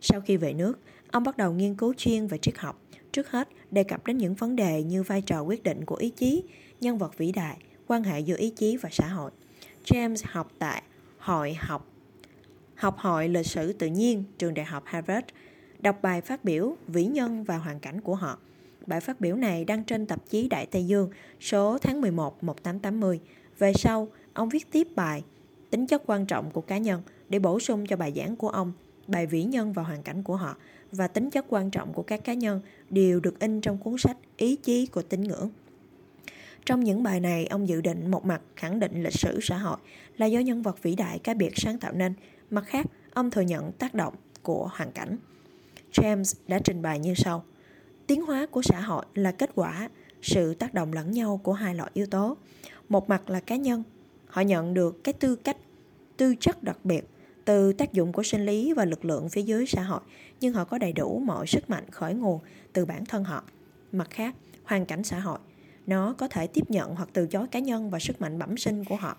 Sau 0.00 0.20
khi 0.20 0.36
về 0.36 0.52
nước, 0.52 0.78
ông 1.10 1.24
bắt 1.24 1.36
đầu 1.36 1.52
nghiên 1.52 1.74
cứu 1.74 1.94
chuyên 1.96 2.26
về 2.26 2.38
triết 2.38 2.58
học. 2.58 2.82
Trước 3.12 3.30
hết, 3.30 3.48
đề 3.70 3.84
cập 3.84 4.06
đến 4.06 4.18
những 4.18 4.34
vấn 4.34 4.56
đề 4.56 4.82
như 4.82 5.02
vai 5.02 5.22
trò 5.22 5.42
quyết 5.42 5.62
định 5.62 5.84
của 5.84 5.96
ý 5.96 6.10
chí, 6.10 6.42
nhân 6.80 6.98
vật 6.98 7.18
vĩ 7.18 7.32
đại, 7.32 7.58
quan 7.86 8.04
hệ 8.04 8.20
giữa 8.20 8.36
ý 8.36 8.50
chí 8.50 8.76
và 8.76 8.88
xã 8.92 9.06
hội. 9.08 9.30
James 9.84 10.24
học 10.24 10.52
tại 10.58 10.82
Hội 11.18 11.54
học 11.54 11.86
học 12.74 12.98
hội 12.98 13.28
lịch 13.28 13.46
sử 13.46 13.72
tự 13.72 13.86
nhiên 13.86 14.24
trường 14.38 14.54
đại 14.54 14.66
học 14.66 14.82
Harvard, 14.86 15.26
đọc 15.78 15.98
bài 16.02 16.20
phát 16.20 16.44
biểu 16.44 16.76
vĩ 16.86 17.04
nhân 17.04 17.44
và 17.44 17.56
hoàn 17.56 17.80
cảnh 17.80 18.00
của 18.00 18.14
họ– 18.14 18.38
Bài 18.86 19.00
phát 19.00 19.20
biểu 19.20 19.36
này 19.36 19.64
đăng 19.64 19.84
trên 19.84 20.06
tạp 20.06 20.28
chí 20.28 20.48
Đại 20.48 20.66
Tây 20.66 20.86
Dương 20.86 21.10
số 21.40 21.78
tháng 21.78 22.00
11 22.00 22.44
1880. 22.44 23.20
Về 23.58 23.72
sau, 23.74 24.08
ông 24.34 24.48
viết 24.48 24.72
tiếp 24.72 24.88
bài 24.96 25.24
Tính 25.70 25.86
chất 25.86 26.02
quan 26.06 26.26
trọng 26.26 26.50
của 26.50 26.60
cá 26.60 26.78
nhân 26.78 27.02
để 27.28 27.38
bổ 27.38 27.60
sung 27.60 27.86
cho 27.86 27.96
bài 27.96 28.12
giảng 28.16 28.36
của 28.36 28.48
ông, 28.48 28.72
bài 29.06 29.26
vĩ 29.26 29.44
nhân 29.44 29.72
và 29.72 29.82
hoàn 29.82 30.02
cảnh 30.02 30.22
của 30.22 30.36
họ 30.36 30.56
và 30.92 31.08
tính 31.08 31.30
chất 31.30 31.44
quan 31.48 31.70
trọng 31.70 31.92
của 31.92 32.02
các 32.02 32.24
cá 32.24 32.34
nhân 32.34 32.60
đều 32.90 33.20
được 33.20 33.40
in 33.40 33.60
trong 33.60 33.78
cuốn 33.78 33.98
sách 33.98 34.16
Ý 34.36 34.56
chí 34.56 34.86
của 34.86 35.02
tín 35.02 35.20
ngưỡng. 35.20 35.50
Trong 36.66 36.84
những 36.84 37.02
bài 37.02 37.20
này, 37.20 37.46
ông 37.46 37.68
dự 37.68 37.80
định 37.80 38.10
một 38.10 38.24
mặt 38.24 38.42
khẳng 38.56 38.80
định 38.80 39.02
lịch 39.02 39.18
sử 39.18 39.38
xã 39.42 39.58
hội 39.58 39.78
là 40.16 40.26
do 40.26 40.40
nhân 40.40 40.62
vật 40.62 40.82
vĩ 40.82 40.94
đại 40.94 41.18
cá 41.18 41.34
biệt 41.34 41.52
sáng 41.56 41.78
tạo 41.78 41.92
nên, 41.92 42.14
mặt 42.50 42.64
khác, 42.66 42.86
ông 43.14 43.30
thừa 43.30 43.40
nhận 43.40 43.72
tác 43.72 43.94
động 43.94 44.14
của 44.42 44.70
hoàn 44.72 44.92
cảnh. 44.92 45.16
James 45.92 46.34
đã 46.48 46.58
trình 46.64 46.82
bày 46.82 46.98
như 46.98 47.14
sau– 47.14 47.44
tiến 48.10 48.26
hóa 48.26 48.46
của 48.46 48.62
xã 48.62 48.80
hội 48.80 49.04
là 49.14 49.32
kết 49.32 49.50
quả 49.54 49.88
sự 50.22 50.54
tác 50.54 50.74
động 50.74 50.92
lẫn 50.92 51.10
nhau 51.10 51.40
của 51.42 51.52
hai 51.52 51.74
loại 51.74 51.90
yếu 51.94 52.06
tố 52.06 52.36
một 52.88 53.08
mặt 53.08 53.30
là 53.30 53.40
cá 53.40 53.56
nhân 53.56 53.82
họ 54.26 54.42
nhận 54.42 54.74
được 54.74 55.04
cái 55.04 55.12
tư 55.12 55.36
cách 55.36 55.56
tư 56.16 56.34
chất 56.40 56.62
đặc 56.62 56.78
biệt 56.84 57.04
từ 57.44 57.72
tác 57.72 57.92
dụng 57.92 58.12
của 58.12 58.22
sinh 58.22 58.46
lý 58.46 58.72
và 58.72 58.84
lực 58.84 59.04
lượng 59.04 59.28
phía 59.28 59.42
dưới 59.42 59.66
xã 59.66 59.82
hội 59.82 60.00
nhưng 60.40 60.54
họ 60.54 60.64
có 60.64 60.78
đầy 60.78 60.92
đủ 60.92 61.18
mọi 61.18 61.46
sức 61.46 61.70
mạnh 61.70 61.84
khởi 61.90 62.14
nguồn 62.14 62.40
từ 62.72 62.84
bản 62.84 63.04
thân 63.04 63.24
họ 63.24 63.44
mặt 63.92 64.10
khác 64.10 64.34
hoàn 64.64 64.86
cảnh 64.86 65.04
xã 65.04 65.18
hội 65.18 65.38
nó 65.86 66.14
có 66.18 66.28
thể 66.28 66.46
tiếp 66.46 66.70
nhận 66.70 66.94
hoặc 66.94 67.08
từ 67.12 67.26
chối 67.26 67.46
cá 67.50 67.58
nhân 67.58 67.90
và 67.90 67.98
sức 67.98 68.20
mạnh 68.20 68.38
bẩm 68.38 68.56
sinh 68.56 68.84
của 68.84 68.96
họ 68.96 69.16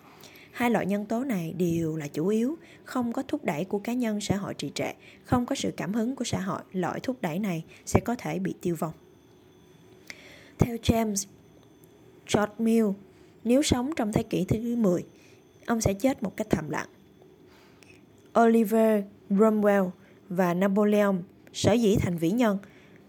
Hai 0.52 0.70
loại 0.70 0.86
nhân 0.86 1.06
tố 1.06 1.24
này 1.24 1.52
đều 1.52 1.96
là 1.96 2.08
chủ 2.08 2.28
yếu, 2.28 2.56
không 2.84 3.12
có 3.12 3.22
thúc 3.22 3.44
đẩy 3.44 3.64
của 3.64 3.78
cá 3.78 3.92
nhân 3.92 4.20
xã 4.20 4.36
hội 4.36 4.54
trì 4.54 4.70
trệ, 4.74 4.92
không 5.24 5.46
có 5.46 5.54
sự 5.54 5.72
cảm 5.76 5.94
hứng 5.94 6.16
của 6.16 6.24
xã 6.24 6.40
hội, 6.40 6.60
loại 6.72 7.00
thúc 7.00 7.16
đẩy 7.20 7.38
này 7.38 7.64
sẽ 7.86 8.00
có 8.00 8.14
thể 8.14 8.38
bị 8.38 8.54
tiêu 8.60 8.76
vong. 8.78 8.92
Theo 10.58 10.76
James 10.76 11.26
George 12.34 12.54
Mill, 12.58 12.86
nếu 13.44 13.62
sống 13.62 13.92
trong 13.96 14.12
thế 14.12 14.22
kỷ 14.22 14.44
thứ 14.44 14.76
10, 14.76 15.04
ông 15.66 15.80
sẽ 15.80 15.94
chết 15.94 16.22
một 16.22 16.36
cách 16.36 16.46
thầm 16.50 16.70
lặng. 16.70 16.88
Oliver 18.40 19.04
Cromwell 19.30 19.90
và 20.28 20.54
Napoleon 20.54 21.16
sở 21.52 21.72
dĩ 21.72 21.96
thành 21.96 22.18
vĩ 22.18 22.30
nhân 22.30 22.58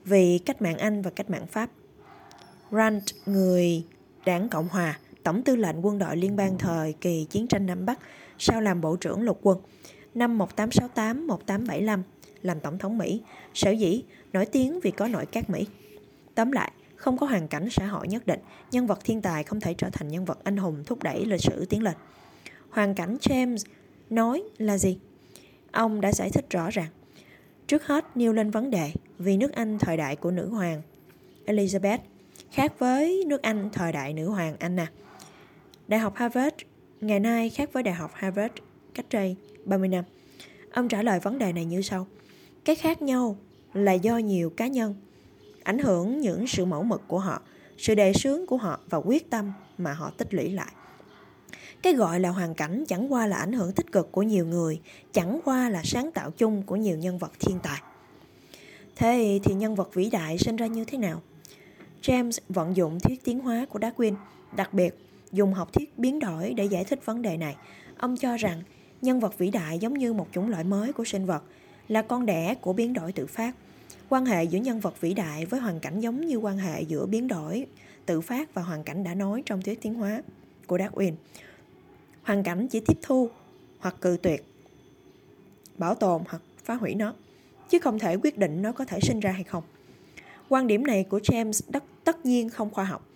vì 0.06 0.38
cách 0.38 0.62
mạng 0.62 0.78
Anh 0.78 1.02
và 1.02 1.12
cách 1.12 1.30
mạng 1.30 1.48
Pháp. 1.48 1.70
Grant, 2.72 3.04
người 3.26 3.86
đảng 4.26 4.50
Cộng 4.50 4.68
Hòa, 4.68 5.00
Tổng 5.24 5.44
tư 5.44 5.56
lệnh 5.56 5.86
quân 5.86 6.00
đội 6.00 6.18
liên 6.18 6.36
bang 6.36 6.58
thời 6.58 6.94
kỳ 6.94 7.26
chiến 7.30 7.48
tranh 7.48 7.66
Nam 7.66 7.86
Bắc, 7.86 8.00
sau 8.40 8.62
làm 8.62 8.82
Bộ 8.82 8.96
trưởng 8.96 9.22
lục 9.22 9.40
quân. 9.42 9.58
Năm 10.16 10.38
1868-1875, 10.38 12.00
làm 12.42 12.60
Tổng 12.60 12.78
thống 12.78 12.98
Mỹ, 12.98 13.22
sở 13.54 13.72
dĩ 13.72 14.04
nổi 14.34 14.46
tiếng 14.46 14.80
vì 14.80 14.92
có 14.92 15.08
nội 15.08 15.26
các 15.26 15.50
Mỹ. 15.50 15.68
Tóm 16.36 16.52
lại, 16.52 16.72
Không 16.96 17.18
có 17.18 17.28
hoàn 17.28 17.48
cảnh 17.48 17.68
xã 17.72 17.86
hội 17.86 18.08
nhất 18.08 18.28
định, 18.28 18.40
nhân 18.72 18.88
vật 18.88 19.00
thiên 19.04 19.22
tài 19.22 19.44
không 19.44 19.60
thể 19.60 19.74
trở 19.74 19.90
thành 19.90 20.08
nhân 20.08 20.26
vật 20.26 20.40
anh 20.44 20.58
hùng 20.58 20.84
thúc 20.86 21.04
đẩy 21.04 21.26
lịch 21.26 21.42
sử 21.42 21.66
tiến 21.66 21.84
lên. 21.84 21.94
Hoàn 22.70 22.96
cảnh 22.96 23.18
James 23.22 23.58
nói 24.10 24.44
là 24.58 24.78
gì? 24.78 24.98
Ông 25.74 26.02
đã 26.02 26.12
giải 26.12 26.30
thích 26.30 26.46
rõ 26.50 26.70
ràng. 26.70 26.90
Trước 27.68 27.86
hết 27.86 28.18
nêu 28.18 28.34
lên 28.34 28.52
vấn 28.52 28.70
đề 28.70 28.92
vì 29.20 29.38
nước 29.38 29.52
Anh 29.52 29.80
thời 29.80 29.98
đại 29.98 30.16
của 30.16 30.32
nữ 30.32 30.50
hoàng 30.50 30.82
Elizabeth 31.46 31.98
khác 32.52 32.80
với 32.80 33.24
nước 33.28 33.42
Anh 33.42 33.70
thời 33.74 33.92
đại 33.92 34.14
nữ 34.14 34.30
hoàng 34.30 34.56
Anna. 34.60 34.92
Đại 35.88 36.00
học 36.00 36.16
Harvard 36.16 36.56
ngày 37.02 37.20
nay 37.20 37.50
khác 37.50 37.74
với 37.74 37.84
Đại 37.84 37.94
học 37.94 38.12
Harvard 38.14 38.54
cách 38.94 39.06
đây 39.12 39.36
30 39.66 39.88
năm. 39.88 40.04
Ông 40.74 40.88
trả 40.88 41.04
lời 41.04 41.20
vấn 41.20 41.40
đề 41.40 41.54
này 41.54 41.66
như 41.66 41.82
sau. 41.82 42.08
Cái 42.66 42.76
khác 42.76 43.02
nhau 43.02 43.38
là 43.74 43.94
do 43.94 44.18
nhiều 44.18 44.50
cá 44.50 44.68
nhân 44.68 44.96
ảnh 45.64 45.80
hưởng 45.80 46.22
những 46.22 46.48
sự 46.48 46.66
mẫu 46.66 46.84
mực 46.84 47.02
của 47.08 47.20
họ, 47.20 47.42
sự 47.78 47.96
đề 47.96 48.14
sướng 48.14 48.48
của 48.48 48.58
họ 48.58 48.80
và 48.90 48.98
quyết 48.98 49.30
tâm 49.30 49.54
mà 49.78 49.94
họ 49.94 50.12
tích 50.18 50.34
lũy 50.34 50.50
lại. 50.50 50.72
Cái 51.84 51.94
gọi 51.94 52.20
là 52.20 52.30
hoàn 52.30 52.54
cảnh 52.56 52.84
chẳng 52.88 53.14
qua 53.14 53.28
là 53.28 53.38
ảnh 53.38 53.54
hưởng 53.54 53.72
tích 53.72 53.92
cực 53.92 54.12
của 54.12 54.24
nhiều 54.24 54.48
người, 54.48 54.82
chẳng 55.14 55.40
qua 55.46 55.70
là 55.70 55.82
sáng 55.84 56.12
tạo 56.12 56.32
chung 56.32 56.64
của 56.64 56.76
nhiều 56.76 56.98
nhân 56.98 57.18
vật 57.18 57.32
thiên 57.40 57.60
tài. 57.64 57.82
Thế 58.96 59.40
thì 59.44 59.54
nhân 59.54 59.76
vật 59.76 59.94
vĩ 59.94 60.10
đại 60.10 60.38
sinh 60.38 60.56
ra 60.56 60.68
như 60.68 60.86
thế 60.86 60.98
nào? 60.98 61.22
James 62.02 62.32
vận 62.50 62.76
dụng 62.76 63.00
thuyết 63.00 63.24
tiến 63.24 63.40
hóa 63.40 63.66
của 63.70 63.80
Darwin, 63.80 64.16
đặc 64.56 64.74
biệt 64.74 64.96
dùng 65.32 65.54
học 65.54 65.74
thuyết 65.74 66.00
biến 66.00 66.20
đổi 66.20 66.54
để 66.54 66.66
giải 66.66 66.84
thích 66.84 67.06
vấn 67.06 67.22
đề 67.22 67.38
này. 67.38 67.56
Ông 67.98 68.18
cho 68.18 68.38
rằng 68.38 68.62
nhân 69.02 69.20
vật 69.20 69.38
vĩ 69.38 69.50
đại 69.50 69.80
giống 69.80 69.94
như 69.94 70.14
một 70.14 70.28
chủng 70.32 70.50
loại 70.50 70.64
mới 70.64 70.94
của 70.94 71.06
sinh 71.06 71.26
vật, 71.26 71.44
là 71.88 72.02
con 72.02 72.26
đẻ 72.26 72.56
của 72.62 72.74
biến 72.74 72.94
đổi 72.94 73.12
tự 73.12 73.26
phát. 73.26 73.56
Quan 74.10 74.26
hệ 74.26 74.44
giữa 74.44 74.60
nhân 74.60 74.80
vật 74.80 75.02
vĩ 75.02 75.14
đại 75.14 75.46
với 75.46 75.60
hoàn 75.60 75.80
cảnh 75.80 76.00
giống 76.00 76.26
như 76.26 76.38
quan 76.38 76.58
hệ 76.58 76.82
giữa 76.82 77.06
biến 77.06 77.28
đổi 77.28 77.66
tự 78.06 78.22
phát 78.22 78.54
và 78.54 78.62
hoàn 78.62 78.84
cảnh 78.84 79.04
đã 79.04 79.14
nói 79.14 79.44
trong 79.46 79.62
thuyết 79.62 79.82
tiến 79.82 79.94
hóa 79.94 80.22
của 80.68 80.78
Darwin. 80.78 81.14
Hoàn 82.24 82.44
cảnh 82.44 82.68
chỉ 82.68 82.80
tiếp 82.80 82.98
thu 83.02 83.30
hoặc 83.80 83.96
cự 84.02 84.18
tuyệt, 84.22 84.44
bảo 85.78 85.96
tồn 85.96 86.22
hoặc 86.30 86.42
phá 86.64 86.74
hủy 86.74 86.96
nó, 86.96 87.14
chứ 87.70 87.80
không 87.80 88.00
thể 88.00 88.18
quyết 88.18 88.38
định 88.38 88.62
nó 88.62 88.72
có 88.72 88.86
thể 88.86 89.00
sinh 89.02 89.20
ra 89.20 89.32
hay 89.32 89.44
không. 89.44 89.64
Quan 90.50 90.68
điểm 90.68 90.88
này 90.88 91.04
của 91.04 91.20
James 91.20 91.62
đất 91.70 91.84
tất 92.04 92.26
nhiên 92.26 92.50
không 92.50 92.70
khoa 92.70 92.84
học. 92.84 93.08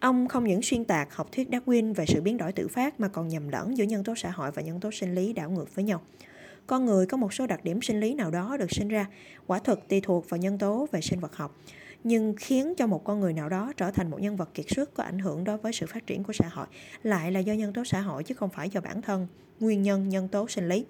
Ông 0.00 0.28
không 0.28 0.44
những 0.44 0.62
xuyên 0.62 0.84
tạc 0.84 1.14
học 1.14 1.32
thuyết 1.32 1.48
Darwin 1.50 1.94
về 1.94 2.04
sự 2.06 2.20
biến 2.20 2.36
đổi 2.36 2.52
tự 2.52 2.68
phát 2.68 3.00
mà 3.00 3.08
còn 3.08 3.28
nhầm 3.28 3.48
lẫn 3.48 3.76
giữa 3.76 3.84
nhân 3.84 4.04
tố 4.04 4.14
xã 4.14 4.30
hội 4.30 4.50
và 4.50 4.62
nhân 4.62 4.80
tố 4.80 4.90
sinh 4.90 5.14
lý 5.14 5.32
đảo 5.32 5.50
ngược 5.50 5.74
với 5.74 5.84
nhau. 5.84 6.02
Con 6.66 6.86
người 6.86 7.06
có 7.06 7.16
một 7.16 7.34
số 7.34 7.46
đặc 7.46 7.64
điểm 7.64 7.82
sinh 7.82 8.00
lý 8.00 8.14
nào 8.14 8.30
đó 8.30 8.56
được 8.56 8.70
sinh 8.70 8.88
ra, 8.88 9.06
quả 9.46 9.58
thực 9.58 9.88
tùy 9.88 10.00
thuộc 10.00 10.30
vào 10.30 10.38
nhân 10.38 10.58
tố 10.58 10.88
về 10.92 11.00
sinh 11.00 11.20
vật 11.20 11.36
học 11.36 11.56
nhưng 12.08 12.34
khiến 12.36 12.74
cho 12.76 12.86
một 12.86 13.04
con 13.04 13.20
người 13.20 13.32
nào 13.32 13.48
đó 13.48 13.72
trở 13.76 13.90
thành 13.90 14.10
một 14.10 14.20
nhân 14.20 14.36
vật 14.36 14.54
kiệt 14.54 14.66
xuất 14.68 14.94
có 14.94 15.02
ảnh 15.02 15.18
hưởng 15.18 15.44
đối 15.44 15.56
với 15.56 15.72
sự 15.72 15.86
phát 15.86 16.06
triển 16.06 16.24
của 16.24 16.32
xã 16.32 16.48
hội. 16.48 16.66
Lại 17.02 17.32
là 17.32 17.40
do 17.40 17.52
nhân 17.52 17.72
tố 17.72 17.84
xã 17.84 18.00
hội 18.00 18.24
chứ 18.24 18.34
không 18.34 18.50
phải 18.50 18.70
do 18.70 18.80
bản 18.80 19.02
thân. 19.02 19.26
Nguyên 19.60 19.82
nhân 19.82 20.08
nhân 20.08 20.28
tố 20.28 20.48
sinh 20.48 20.68
lý. 20.68 20.84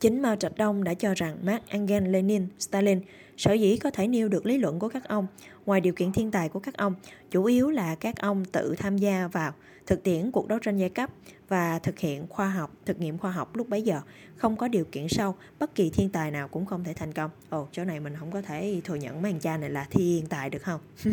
Chính 0.00 0.22
Mao 0.22 0.36
Trạch 0.36 0.56
Đông 0.56 0.84
đã 0.84 0.94
cho 0.94 1.14
rằng 1.14 1.38
Mark 1.42 1.66
Engel, 1.68 2.08
Lenin, 2.08 2.46
Stalin 2.58 3.00
sở 3.36 3.52
dĩ 3.52 3.76
có 3.76 3.90
thể 3.90 4.08
nêu 4.08 4.28
được 4.28 4.46
lý 4.46 4.58
luận 4.58 4.78
của 4.78 4.88
các 4.88 5.08
ông 5.08 5.26
ngoài 5.66 5.80
điều 5.80 5.92
kiện 5.92 6.12
thiên 6.12 6.30
tài 6.30 6.48
của 6.48 6.60
các 6.60 6.76
ông 6.76 6.94
chủ 7.30 7.44
yếu 7.44 7.70
là 7.70 7.94
các 7.94 8.16
ông 8.18 8.44
tự 8.44 8.74
tham 8.78 8.98
gia 8.98 9.28
vào 9.28 9.52
thực 9.88 10.02
tiễn 10.02 10.30
cuộc 10.30 10.48
đấu 10.48 10.58
tranh 10.58 10.76
giai 10.76 10.88
cấp 10.88 11.10
và 11.48 11.78
thực 11.78 11.98
hiện 11.98 12.26
khoa 12.28 12.48
học, 12.48 12.72
thực 12.86 13.00
nghiệm 13.00 13.18
khoa 13.18 13.30
học 13.30 13.56
lúc 13.56 13.68
bấy 13.68 13.82
giờ. 13.82 14.00
Không 14.36 14.56
có 14.56 14.68
điều 14.68 14.84
kiện 14.84 15.08
sau, 15.08 15.34
bất 15.58 15.74
kỳ 15.74 15.90
thiên 15.90 16.10
tài 16.10 16.30
nào 16.30 16.48
cũng 16.48 16.66
không 16.66 16.84
thể 16.84 16.94
thành 16.94 17.12
công. 17.12 17.30
Ồ, 17.50 17.68
chỗ 17.72 17.84
này 17.84 18.00
mình 18.00 18.16
không 18.18 18.30
có 18.30 18.42
thể 18.42 18.80
thừa 18.84 18.94
nhận 18.94 19.22
mấy 19.22 19.32
anh 19.32 19.40
cha 19.40 19.56
này 19.56 19.70
là 19.70 19.86
thiên 19.90 20.26
tài 20.26 20.50
được 20.50 20.62
không? 20.62 20.80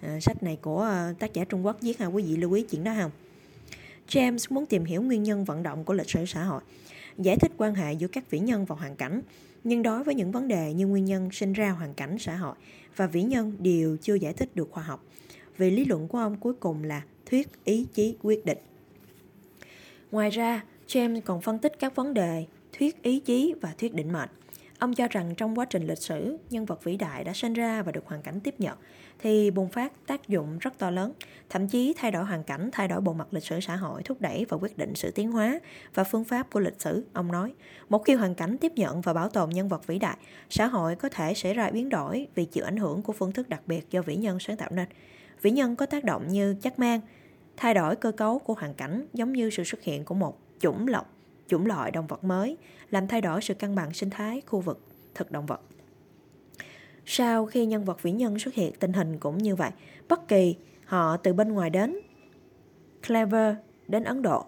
à, 0.00 0.20
sách 0.20 0.42
này 0.42 0.58
của 0.62 0.80
ờ, 0.80 1.14
tác 1.18 1.32
giả 1.32 1.44
Trung 1.44 1.66
Quốc 1.66 1.76
viết 1.80 1.98
ha, 1.98 2.06
quý 2.06 2.22
vị 2.22 2.36
lưu 2.36 2.52
ý 2.52 2.62
chuyện 2.62 2.84
đó 2.84 2.92
không? 3.00 3.10
James 4.08 4.54
muốn 4.54 4.66
tìm 4.66 4.84
hiểu 4.84 5.02
nguyên 5.02 5.22
nhân 5.22 5.44
vận 5.44 5.62
động 5.62 5.84
của 5.84 5.94
lịch 5.94 6.10
sử 6.10 6.26
xã 6.26 6.44
hội, 6.44 6.62
giải 7.18 7.36
thích 7.36 7.52
quan 7.56 7.74
hệ 7.74 7.92
giữa 7.92 8.08
các 8.08 8.30
vĩ 8.30 8.38
nhân 8.38 8.64
và 8.64 8.76
hoàn 8.76 8.96
cảnh. 8.96 9.20
Nhưng 9.64 9.82
đối 9.82 10.04
với 10.04 10.14
những 10.14 10.32
vấn 10.32 10.48
đề 10.48 10.72
như 10.72 10.86
nguyên 10.86 11.04
nhân 11.04 11.30
sinh 11.32 11.52
ra 11.52 11.70
hoàn 11.70 11.94
cảnh 11.94 12.18
xã 12.18 12.36
hội 12.36 12.54
và 12.96 13.06
vĩ 13.06 13.22
nhân 13.22 13.56
đều 13.58 13.96
chưa 13.96 14.14
giải 14.14 14.32
thích 14.32 14.56
được 14.56 14.68
khoa 14.70 14.82
học. 14.82 15.04
Vì 15.58 15.70
lý 15.70 15.84
luận 15.84 16.08
của 16.08 16.18
ông 16.18 16.36
cuối 16.36 16.54
cùng 16.54 16.84
là 16.84 17.02
thuyết 17.32 17.64
ý 17.64 17.86
chí 17.94 18.16
quyết 18.22 18.46
định. 18.46 18.58
Ngoài 20.10 20.30
ra, 20.30 20.64
James 20.88 21.20
còn 21.24 21.40
phân 21.40 21.58
tích 21.58 21.72
các 21.78 21.94
vấn 21.94 22.14
đề 22.14 22.46
thuyết 22.78 23.02
ý 23.02 23.20
chí 23.20 23.54
và 23.60 23.74
thuyết 23.78 23.94
định 23.94 24.12
mệnh. 24.12 24.28
Ông 24.78 24.94
cho 24.94 25.08
rằng 25.08 25.34
trong 25.36 25.58
quá 25.58 25.64
trình 25.64 25.86
lịch 25.86 25.98
sử, 25.98 26.36
nhân 26.50 26.64
vật 26.64 26.84
vĩ 26.84 26.96
đại 26.96 27.24
đã 27.24 27.32
sinh 27.32 27.52
ra 27.52 27.82
và 27.82 27.92
được 27.92 28.06
hoàn 28.06 28.22
cảnh 28.22 28.40
tiếp 28.40 28.54
nhận, 28.58 28.78
thì 29.18 29.50
bùng 29.50 29.68
phát 29.68 29.92
tác 30.06 30.28
dụng 30.28 30.58
rất 30.58 30.78
to 30.78 30.90
lớn, 30.90 31.12
thậm 31.50 31.68
chí 31.68 31.94
thay 31.96 32.10
đổi 32.10 32.24
hoàn 32.24 32.44
cảnh, 32.44 32.70
thay 32.72 32.88
đổi 32.88 33.00
bộ 33.00 33.12
mặt 33.12 33.26
lịch 33.30 33.44
sử 33.44 33.60
xã 33.60 33.76
hội, 33.76 34.02
thúc 34.02 34.20
đẩy 34.20 34.46
và 34.48 34.56
quyết 34.56 34.78
định 34.78 34.94
sự 34.94 35.10
tiến 35.10 35.32
hóa 35.32 35.60
và 35.94 36.04
phương 36.04 36.24
pháp 36.24 36.50
của 36.50 36.60
lịch 36.60 36.80
sử. 36.80 37.04
Ông 37.12 37.32
nói, 37.32 37.52
một 37.88 38.04
khi 38.04 38.14
hoàn 38.14 38.34
cảnh 38.34 38.58
tiếp 38.58 38.72
nhận 38.76 39.00
và 39.00 39.12
bảo 39.12 39.28
tồn 39.28 39.50
nhân 39.50 39.68
vật 39.68 39.86
vĩ 39.86 39.98
đại, 39.98 40.16
xã 40.50 40.66
hội 40.66 40.96
có 40.96 41.08
thể 41.08 41.34
xảy 41.34 41.54
ra 41.54 41.70
biến 41.70 41.88
đổi 41.88 42.26
vì 42.34 42.44
chịu 42.44 42.64
ảnh 42.64 42.76
hưởng 42.76 43.02
của 43.02 43.12
phương 43.12 43.32
thức 43.32 43.48
đặc 43.48 43.62
biệt 43.66 43.90
do 43.90 44.02
vĩ 44.02 44.16
nhân 44.16 44.38
sáng 44.40 44.56
tạo 44.56 44.70
nên. 44.72 44.88
Vĩ 45.42 45.50
nhân 45.50 45.76
có 45.76 45.86
tác 45.86 46.04
động 46.04 46.28
như 46.28 46.56
chắc 46.62 46.78
mang, 46.78 47.00
thay 47.56 47.74
đổi 47.74 47.96
cơ 47.96 48.12
cấu 48.12 48.38
của 48.38 48.54
hoàn 48.54 48.74
cảnh 48.74 49.06
giống 49.12 49.32
như 49.32 49.50
sự 49.50 49.64
xuất 49.64 49.82
hiện 49.82 50.04
của 50.04 50.14
một 50.14 50.38
chủng 50.58 50.88
lọc, 50.88 51.14
chủng 51.46 51.66
loại 51.66 51.90
động 51.90 52.06
vật 52.06 52.24
mới, 52.24 52.56
làm 52.90 53.08
thay 53.08 53.20
đổi 53.20 53.42
sự 53.42 53.54
cân 53.54 53.74
bằng 53.74 53.92
sinh 53.92 54.10
thái 54.10 54.42
khu 54.46 54.60
vực 54.60 54.80
thực 55.14 55.30
động 55.30 55.46
vật. 55.46 55.60
Sau 57.06 57.46
khi 57.46 57.66
nhân 57.66 57.84
vật 57.84 58.02
vĩ 58.02 58.12
nhân 58.12 58.38
xuất 58.38 58.54
hiện, 58.54 58.72
tình 58.80 58.92
hình 58.92 59.18
cũng 59.18 59.38
như 59.38 59.56
vậy. 59.56 59.70
Bất 60.08 60.28
kỳ 60.28 60.56
họ 60.84 61.16
từ 61.16 61.32
bên 61.32 61.52
ngoài 61.52 61.70
đến, 61.70 61.96
Clever 63.06 63.54
đến 63.88 64.04
Ấn 64.04 64.22
Độ, 64.22 64.44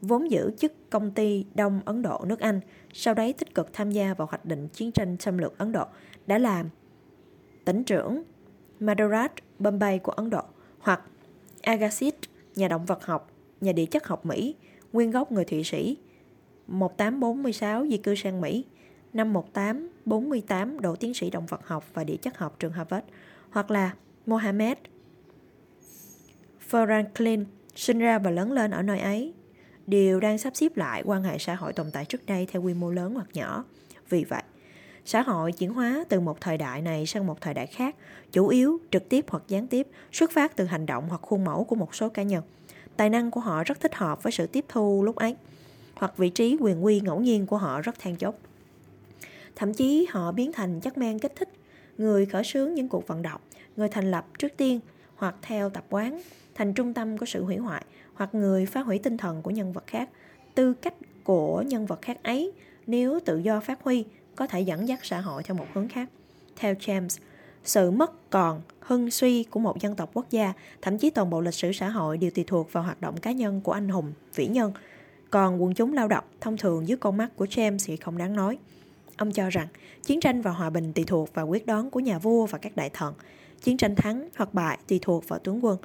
vốn 0.00 0.30
giữ 0.30 0.50
chức 0.58 0.90
công 0.90 1.10
ty 1.10 1.46
Đông 1.54 1.80
Ấn 1.84 2.02
Độ 2.02 2.24
nước 2.26 2.40
Anh, 2.40 2.60
sau 2.92 3.14
đấy 3.14 3.32
tích 3.32 3.54
cực 3.54 3.72
tham 3.72 3.90
gia 3.90 4.14
vào 4.14 4.28
hoạch 4.30 4.44
định 4.44 4.68
chiến 4.68 4.92
tranh 4.92 5.16
xâm 5.20 5.38
lược 5.38 5.58
Ấn 5.58 5.72
Độ, 5.72 5.84
đã 6.26 6.38
làm 6.38 6.68
tỉnh 7.64 7.84
trưởng 7.84 8.22
Madras 8.80 9.30
Bombay 9.58 9.98
của 9.98 10.12
Ấn 10.12 10.30
Độ 10.30 10.42
hoặc 10.78 11.02
Agassiz, 11.66 12.12
nhà 12.56 12.68
động 12.68 12.86
vật 12.86 13.04
học, 13.04 13.30
nhà 13.60 13.72
địa 13.72 13.86
chất 13.86 14.06
học 14.06 14.26
Mỹ, 14.26 14.54
nguyên 14.92 15.10
gốc 15.10 15.32
người 15.32 15.44
Thụy 15.44 15.64
Sĩ, 15.64 15.96
1846 16.66 17.86
di 17.86 17.96
cư 17.96 18.14
sang 18.14 18.40
Mỹ, 18.40 18.64
năm 19.12 19.32
1848 19.32 20.80
đỗ 20.80 20.96
tiến 20.96 21.14
sĩ 21.14 21.30
động 21.30 21.46
vật 21.46 21.66
học 21.66 21.84
và 21.94 22.04
địa 22.04 22.16
chất 22.16 22.38
học 22.38 22.56
trường 22.58 22.72
Harvard, 22.72 23.06
hoặc 23.50 23.70
là 23.70 23.94
Mohammed. 24.26 24.78
Franklin 26.70 27.44
sinh 27.74 27.98
ra 27.98 28.18
và 28.18 28.30
lớn 28.30 28.52
lên 28.52 28.70
ở 28.70 28.82
nơi 28.82 28.98
ấy, 28.98 29.34
đều 29.86 30.20
đang 30.20 30.38
sắp 30.38 30.56
xếp 30.56 30.76
lại 30.76 31.02
quan 31.04 31.22
hệ 31.22 31.38
xã 31.38 31.54
hội 31.54 31.72
tồn 31.72 31.86
tại 31.92 32.04
trước 32.04 32.26
đây 32.26 32.46
theo 32.46 32.62
quy 32.62 32.74
mô 32.74 32.90
lớn 32.90 33.14
hoặc 33.14 33.28
nhỏ. 33.32 33.64
Vì 34.08 34.24
vậy, 34.24 34.42
xã 35.06 35.22
hội 35.22 35.52
chuyển 35.52 35.74
hóa 35.74 36.04
từ 36.08 36.20
một 36.20 36.40
thời 36.40 36.58
đại 36.58 36.82
này 36.82 37.06
sang 37.06 37.26
một 37.26 37.40
thời 37.40 37.54
đại 37.54 37.66
khác, 37.66 37.96
chủ 38.32 38.48
yếu, 38.48 38.80
trực 38.90 39.08
tiếp 39.08 39.24
hoặc 39.28 39.42
gián 39.48 39.66
tiếp, 39.66 39.86
xuất 40.12 40.30
phát 40.30 40.56
từ 40.56 40.64
hành 40.64 40.86
động 40.86 41.06
hoặc 41.08 41.22
khuôn 41.22 41.44
mẫu 41.44 41.64
của 41.64 41.76
một 41.76 41.94
số 41.94 42.08
cá 42.08 42.22
nhân. 42.22 42.42
Tài 42.96 43.10
năng 43.10 43.30
của 43.30 43.40
họ 43.40 43.64
rất 43.64 43.80
thích 43.80 43.94
hợp 43.94 44.22
với 44.22 44.32
sự 44.32 44.46
tiếp 44.46 44.64
thu 44.68 45.02
lúc 45.04 45.16
ấy, 45.16 45.36
hoặc 45.94 46.16
vị 46.16 46.30
trí 46.30 46.56
quyền 46.60 46.84
quy 46.84 47.00
ngẫu 47.00 47.20
nhiên 47.20 47.46
của 47.46 47.56
họ 47.56 47.80
rất 47.80 47.98
than 47.98 48.16
chốt. 48.16 48.34
Thậm 49.56 49.74
chí 49.74 50.06
họ 50.10 50.32
biến 50.32 50.52
thành 50.52 50.80
chất 50.80 50.98
men 50.98 51.18
kích 51.18 51.36
thích, 51.36 51.48
người 51.98 52.26
khởi 52.26 52.44
xướng 52.44 52.74
những 52.74 52.88
cuộc 52.88 53.06
vận 53.06 53.22
động, 53.22 53.40
người 53.76 53.88
thành 53.88 54.10
lập 54.10 54.26
trước 54.38 54.52
tiên 54.56 54.80
hoặc 55.16 55.34
theo 55.42 55.70
tập 55.70 55.84
quán, 55.90 56.22
thành 56.54 56.74
trung 56.74 56.94
tâm 56.94 57.18
của 57.18 57.26
sự 57.26 57.44
hủy 57.44 57.56
hoại, 57.56 57.84
hoặc 58.14 58.34
người 58.34 58.66
phá 58.66 58.80
hủy 58.80 58.98
tinh 58.98 59.16
thần 59.16 59.42
của 59.42 59.50
nhân 59.50 59.72
vật 59.72 59.84
khác. 59.86 60.08
Tư 60.54 60.74
cách 60.74 60.94
của 61.24 61.62
nhân 61.66 61.86
vật 61.86 62.02
khác 62.02 62.22
ấy, 62.22 62.52
nếu 62.86 63.20
tự 63.24 63.38
do 63.38 63.60
phát 63.60 63.82
huy, 63.82 64.04
có 64.36 64.46
thể 64.46 64.60
dẫn 64.60 64.88
dắt 64.88 65.00
xã 65.02 65.20
hội 65.20 65.42
theo 65.42 65.56
một 65.56 65.66
hướng 65.74 65.88
khác. 65.88 66.08
Theo 66.56 66.74
James, 66.74 67.18
sự 67.64 67.90
mất 67.90 68.30
còn, 68.30 68.62
hưng 68.80 69.10
suy 69.10 69.44
của 69.44 69.60
một 69.60 69.80
dân 69.80 69.96
tộc 69.96 70.10
quốc 70.14 70.26
gia, 70.30 70.52
thậm 70.82 70.98
chí 70.98 71.10
toàn 71.10 71.30
bộ 71.30 71.40
lịch 71.40 71.54
sử 71.54 71.72
xã 71.72 71.88
hội 71.88 72.18
đều 72.18 72.30
tùy 72.30 72.44
thuộc 72.46 72.72
vào 72.72 72.84
hoạt 72.84 73.00
động 73.00 73.16
cá 73.16 73.32
nhân 73.32 73.60
của 73.60 73.72
anh 73.72 73.88
hùng, 73.88 74.12
vĩ 74.34 74.46
nhân. 74.46 74.72
Còn 75.30 75.62
quần 75.62 75.74
chúng 75.74 75.92
lao 75.92 76.08
động, 76.08 76.24
thông 76.40 76.56
thường 76.56 76.88
dưới 76.88 76.96
con 76.96 77.16
mắt 77.16 77.36
của 77.36 77.44
James 77.44 77.78
thì 77.84 77.96
không 77.96 78.18
đáng 78.18 78.36
nói. 78.36 78.58
Ông 79.16 79.32
cho 79.32 79.50
rằng 79.50 79.68
chiến 80.02 80.20
tranh 80.20 80.42
và 80.42 80.50
hòa 80.50 80.70
bình 80.70 80.92
tùy 80.92 81.04
thuộc 81.04 81.34
vào 81.34 81.46
quyết 81.46 81.66
đoán 81.66 81.90
của 81.90 82.00
nhà 82.00 82.18
vua 82.18 82.46
và 82.46 82.58
các 82.58 82.76
đại 82.76 82.90
thần. 82.90 83.14
Chiến 83.62 83.76
tranh 83.76 83.96
thắng 83.96 84.28
hoặc 84.36 84.54
bại 84.54 84.78
tùy 84.88 84.98
thuộc 85.02 85.28
vào 85.28 85.38
tướng 85.38 85.64
quân. 85.64 85.78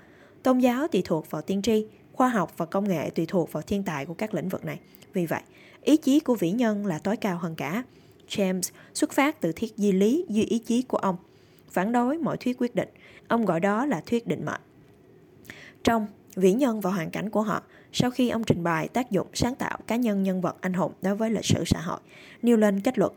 Tôn 0.44 0.60
giáo 0.60 0.88
tùy 0.88 1.02
thuộc 1.06 1.32
vào 1.32 1.42
tiên 1.42 1.62
tri, 1.62 1.86
khoa 2.14 2.30
học 2.30 2.54
và 2.58 2.66
công 2.66 2.88
nghệ 2.88 3.10
tùy 3.10 3.26
thuộc 3.26 3.52
vào 3.52 3.64
thiên 3.64 3.84
tài 3.84 4.06
của 4.06 4.14
các 4.14 4.34
lĩnh 4.34 4.50
vực 4.50 4.66
này. 4.66 4.80
Vì 5.14 5.26
vậy, 5.26 5.42
ý 5.82 5.98
chí 5.98 6.20
của 6.20 6.36
vĩ 6.36 6.52
nhân 6.52 6.86
là 6.86 7.00
tối 7.00 7.18
cao 7.18 7.38
hơn 7.38 7.56
cả. 7.56 7.84
James 8.32 8.72
xuất 8.94 9.12
phát 9.12 9.42
từ 9.42 9.52
thiết 9.52 9.74
di 9.78 9.92
lý 9.92 10.26
duy 10.30 10.46
ý 10.46 10.60
chí 10.60 10.82
của 10.82 10.98
ông, 10.98 11.16
phản 11.70 11.92
đối 11.92 12.18
mọi 12.18 12.38
thuyết 12.38 12.58
quyết 12.60 12.76
định. 12.76 12.90
Ông 13.28 13.46
gọi 13.46 13.60
đó 13.60 13.86
là 13.86 14.02
thuyết 14.06 14.28
định 14.28 14.46
mệnh. 14.46 14.62
Trong 15.84 16.08
vĩ 16.36 16.54
nhân 16.54 16.82
và 16.82 16.92
hoàn 16.92 17.10
cảnh 17.10 17.30
của 17.30 17.42
họ, 17.42 17.64
sau 17.94 18.12
khi 18.12 18.30
ông 18.30 18.44
trình 18.44 18.64
bày 18.64 18.88
tác 18.88 19.12
dụng 19.12 19.28
sáng 19.34 19.56
tạo 19.56 19.78
cá 19.88 19.96
nhân 19.96 20.24
nhân 20.24 20.42
vật 20.42 20.56
anh 20.62 20.74
hùng 20.74 20.92
đối 21.02 21.16
với 21.16 21.30
lịch 21.30 21.46
sử 21.46 21.64
xã 21.66 21.82
hội, 21.82 22.00
nêu 22.42 22.58
lên 22.58 22.82
kết 22.82 22.98
luận 22.98 23.14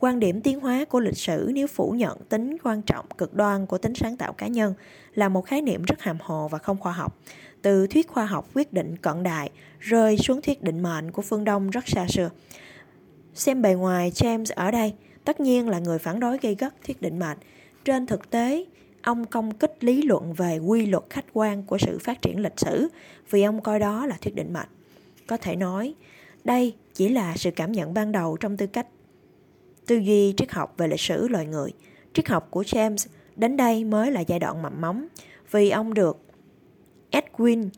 Quan 0.00 0.20
điểm 0.20 0.40
tiến 0.40 0.60
hóa 0.60 0.84
của 0.84 1.00
lịch 1.00 1.18
sử 1.18 1.50
nếu 1.54 1.66
phủ 1.66 1.90
nhận 1.90 2.18
tính 2.28 2.56
quan 2.62 2.82
trọng 2.82 3.06
cực 3.18 3.34
đoan 3.34 3.66
của 3.66 3.78
tính 3.78 3.94
sáng 3.94 4.16
tạo 4.16 4.32
cá 4.32 4.46
nhân 4.46 4.74
là 5.14 5.28
một 5.28 5.46
khái 5.46 5.62
niệm 5.62 5.82
rất 5.82 6.00
hàm 6.00 6.16
hồ 6.20 6.48
và 6.48 6.58
không 6.58 6.78
khoa 6.78 6.92
học. 6.92 7.18
Từ 7.62 7.86
thuyết 7.86 8.08
khoa 8.08 8.24
học 8.24 8.48
quyết 8.54 8.72
định 8.72 8.96
cận 8.96 9.22
đại 9.22 9.50
rơi 9.78 10.18
xuống 10.18 10.42
thuyết 10.42 10.62
định 10.62 10.82
mệnh 10.82 11.10
của 11.10 11.22
phương 11.22 11.44
Đông 11.44 11.70
rất 11.70 11.88
xa 11.88 12.06
xưa. 12.08 12.30
Xem 13.34 13.62
bề 13.62 13.74
ngoài 13.74 14.10
James 14.10 14.52
ở 14.56 14.70
đây, 14.70 14.94
tất 15.24 15.40
nhiên 15.40 15.68
là 15.68 15.78
người 15.78 15.98
phản 15.98 16.20
đối 16.20 16.38
gây 16.38 16.54
gắt 16.54 16.74
thuyết 16.86 17.02
định 17.02 17.18
mệnh. 17.18 17.38
Trên 17.84 18.06
thực 18.06 18.30
tế, 18.30 18.64
ông 19.02 19.24
công 19.24 19.54
kích 19.54 19.84
lý 19.84 20.02
luận 20.02 20.32
về 20.32 20.58
quy 20.58 20.86
luật 20.86 21.04
khách 21.10 21.24
quan 21.32 21.62
của 21.62 21.78
sự 21.78 21.98
phát 21.98 22.22
triển 22.22 22.40
lịch 22.40 22.60
sử 22.60 22.88
vì 23.30 23.42
ông 23.42 23.60
coi 23.60 23.78
đó 23.78 24.06
là 24.06 24.16
thuyết 24.20 24.34
định 24.34 24.52
mệnh. 24.52 24.68
Có 25.26 25.36
thể 25.36 25.56
nói, 25.56 25.94
đây 26.44 26.74
chỉ 26.94 27.08
là 27.08 27.36
sự 27.36 27.50
cảm 27.50 27.72
nhận 27.72 27.94
ban 27.94 28.12
đầu 28.12 28.36
trong 28.36 28.56
tư 28.56 28.66
cách 28.66 28.86
tư 29.86 29.96
duy 29.96 30.34
triết 30.36 30.50
học 30.50 30.74
về 30.76 30.88
lịch 30.88 31.00
sử 31.00 31.28
loài 31.28 31.46
người. 31.46 31.72
Triết 32.12 32.28
học 32.28 32.48
của 32.50 32.62
James 32.62 33.06
đến 33.36 33.56
đây 33.56 33.84
mới 33.84 34.12
là 34.12 34.20
giai 34.20 34.38
đoạn 34.38 34.62
mầm 34.62 34.80
móng 34.80 35.06
vì 35.50 35.70
ông 35.70 35.94
được 35.94 36.18
Edwin 37.10 37.68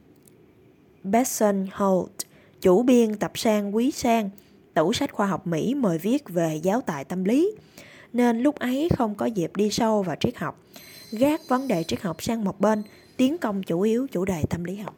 Besson 1.02 1.66
Holt, 1.72 2.10
chủ 2.60 2.82
biên 2.82 3.14
tập 3.14 3.32
sang 3.34 3.76
Quý 3.76 3.90
Sang, 3.90 4.30
tủ 4.74 4.92
sách 4.92 5.12
khoa 5.12 5.26
học 5.26 5.46
Mỹ 5.46 5.74
mời 5.74 5.98
viết 5.98 6.28
về 6.28 6.60
giáo 6.62 6.80
tài 6.80 7.04
tâm 7.04 7.24
lý, 7.24 7.54
nên 8.12 8.42
lúc 8.42 8.58
ấy 8.58 8.88
không 8.96 9.14
có 9.14 9.26
dịp 9.26 9.56
đi 9.56 9.70
sâu 9.70 10.02
vào 10.02 10.16
triết 10.20 10.36
học, 10.36 10.60
gác 11.12 11.40
vấn 11.48 11.68
đề 11.68 11.84
triết 11.84 12.02
học 12.02 12.22
sang 12.22 12.44
một 12.44 12.60
bên, 12.60 12.82
tiến 13.16 13.38
công 13.38 13.62
chủ 13.62 13.80
yếu 13.80 14.06
chủ 14.12 14.24
đề 14.24 14.42
tâm 14.50 14.64
lý 14.64 14.76
học. 14.76 14.94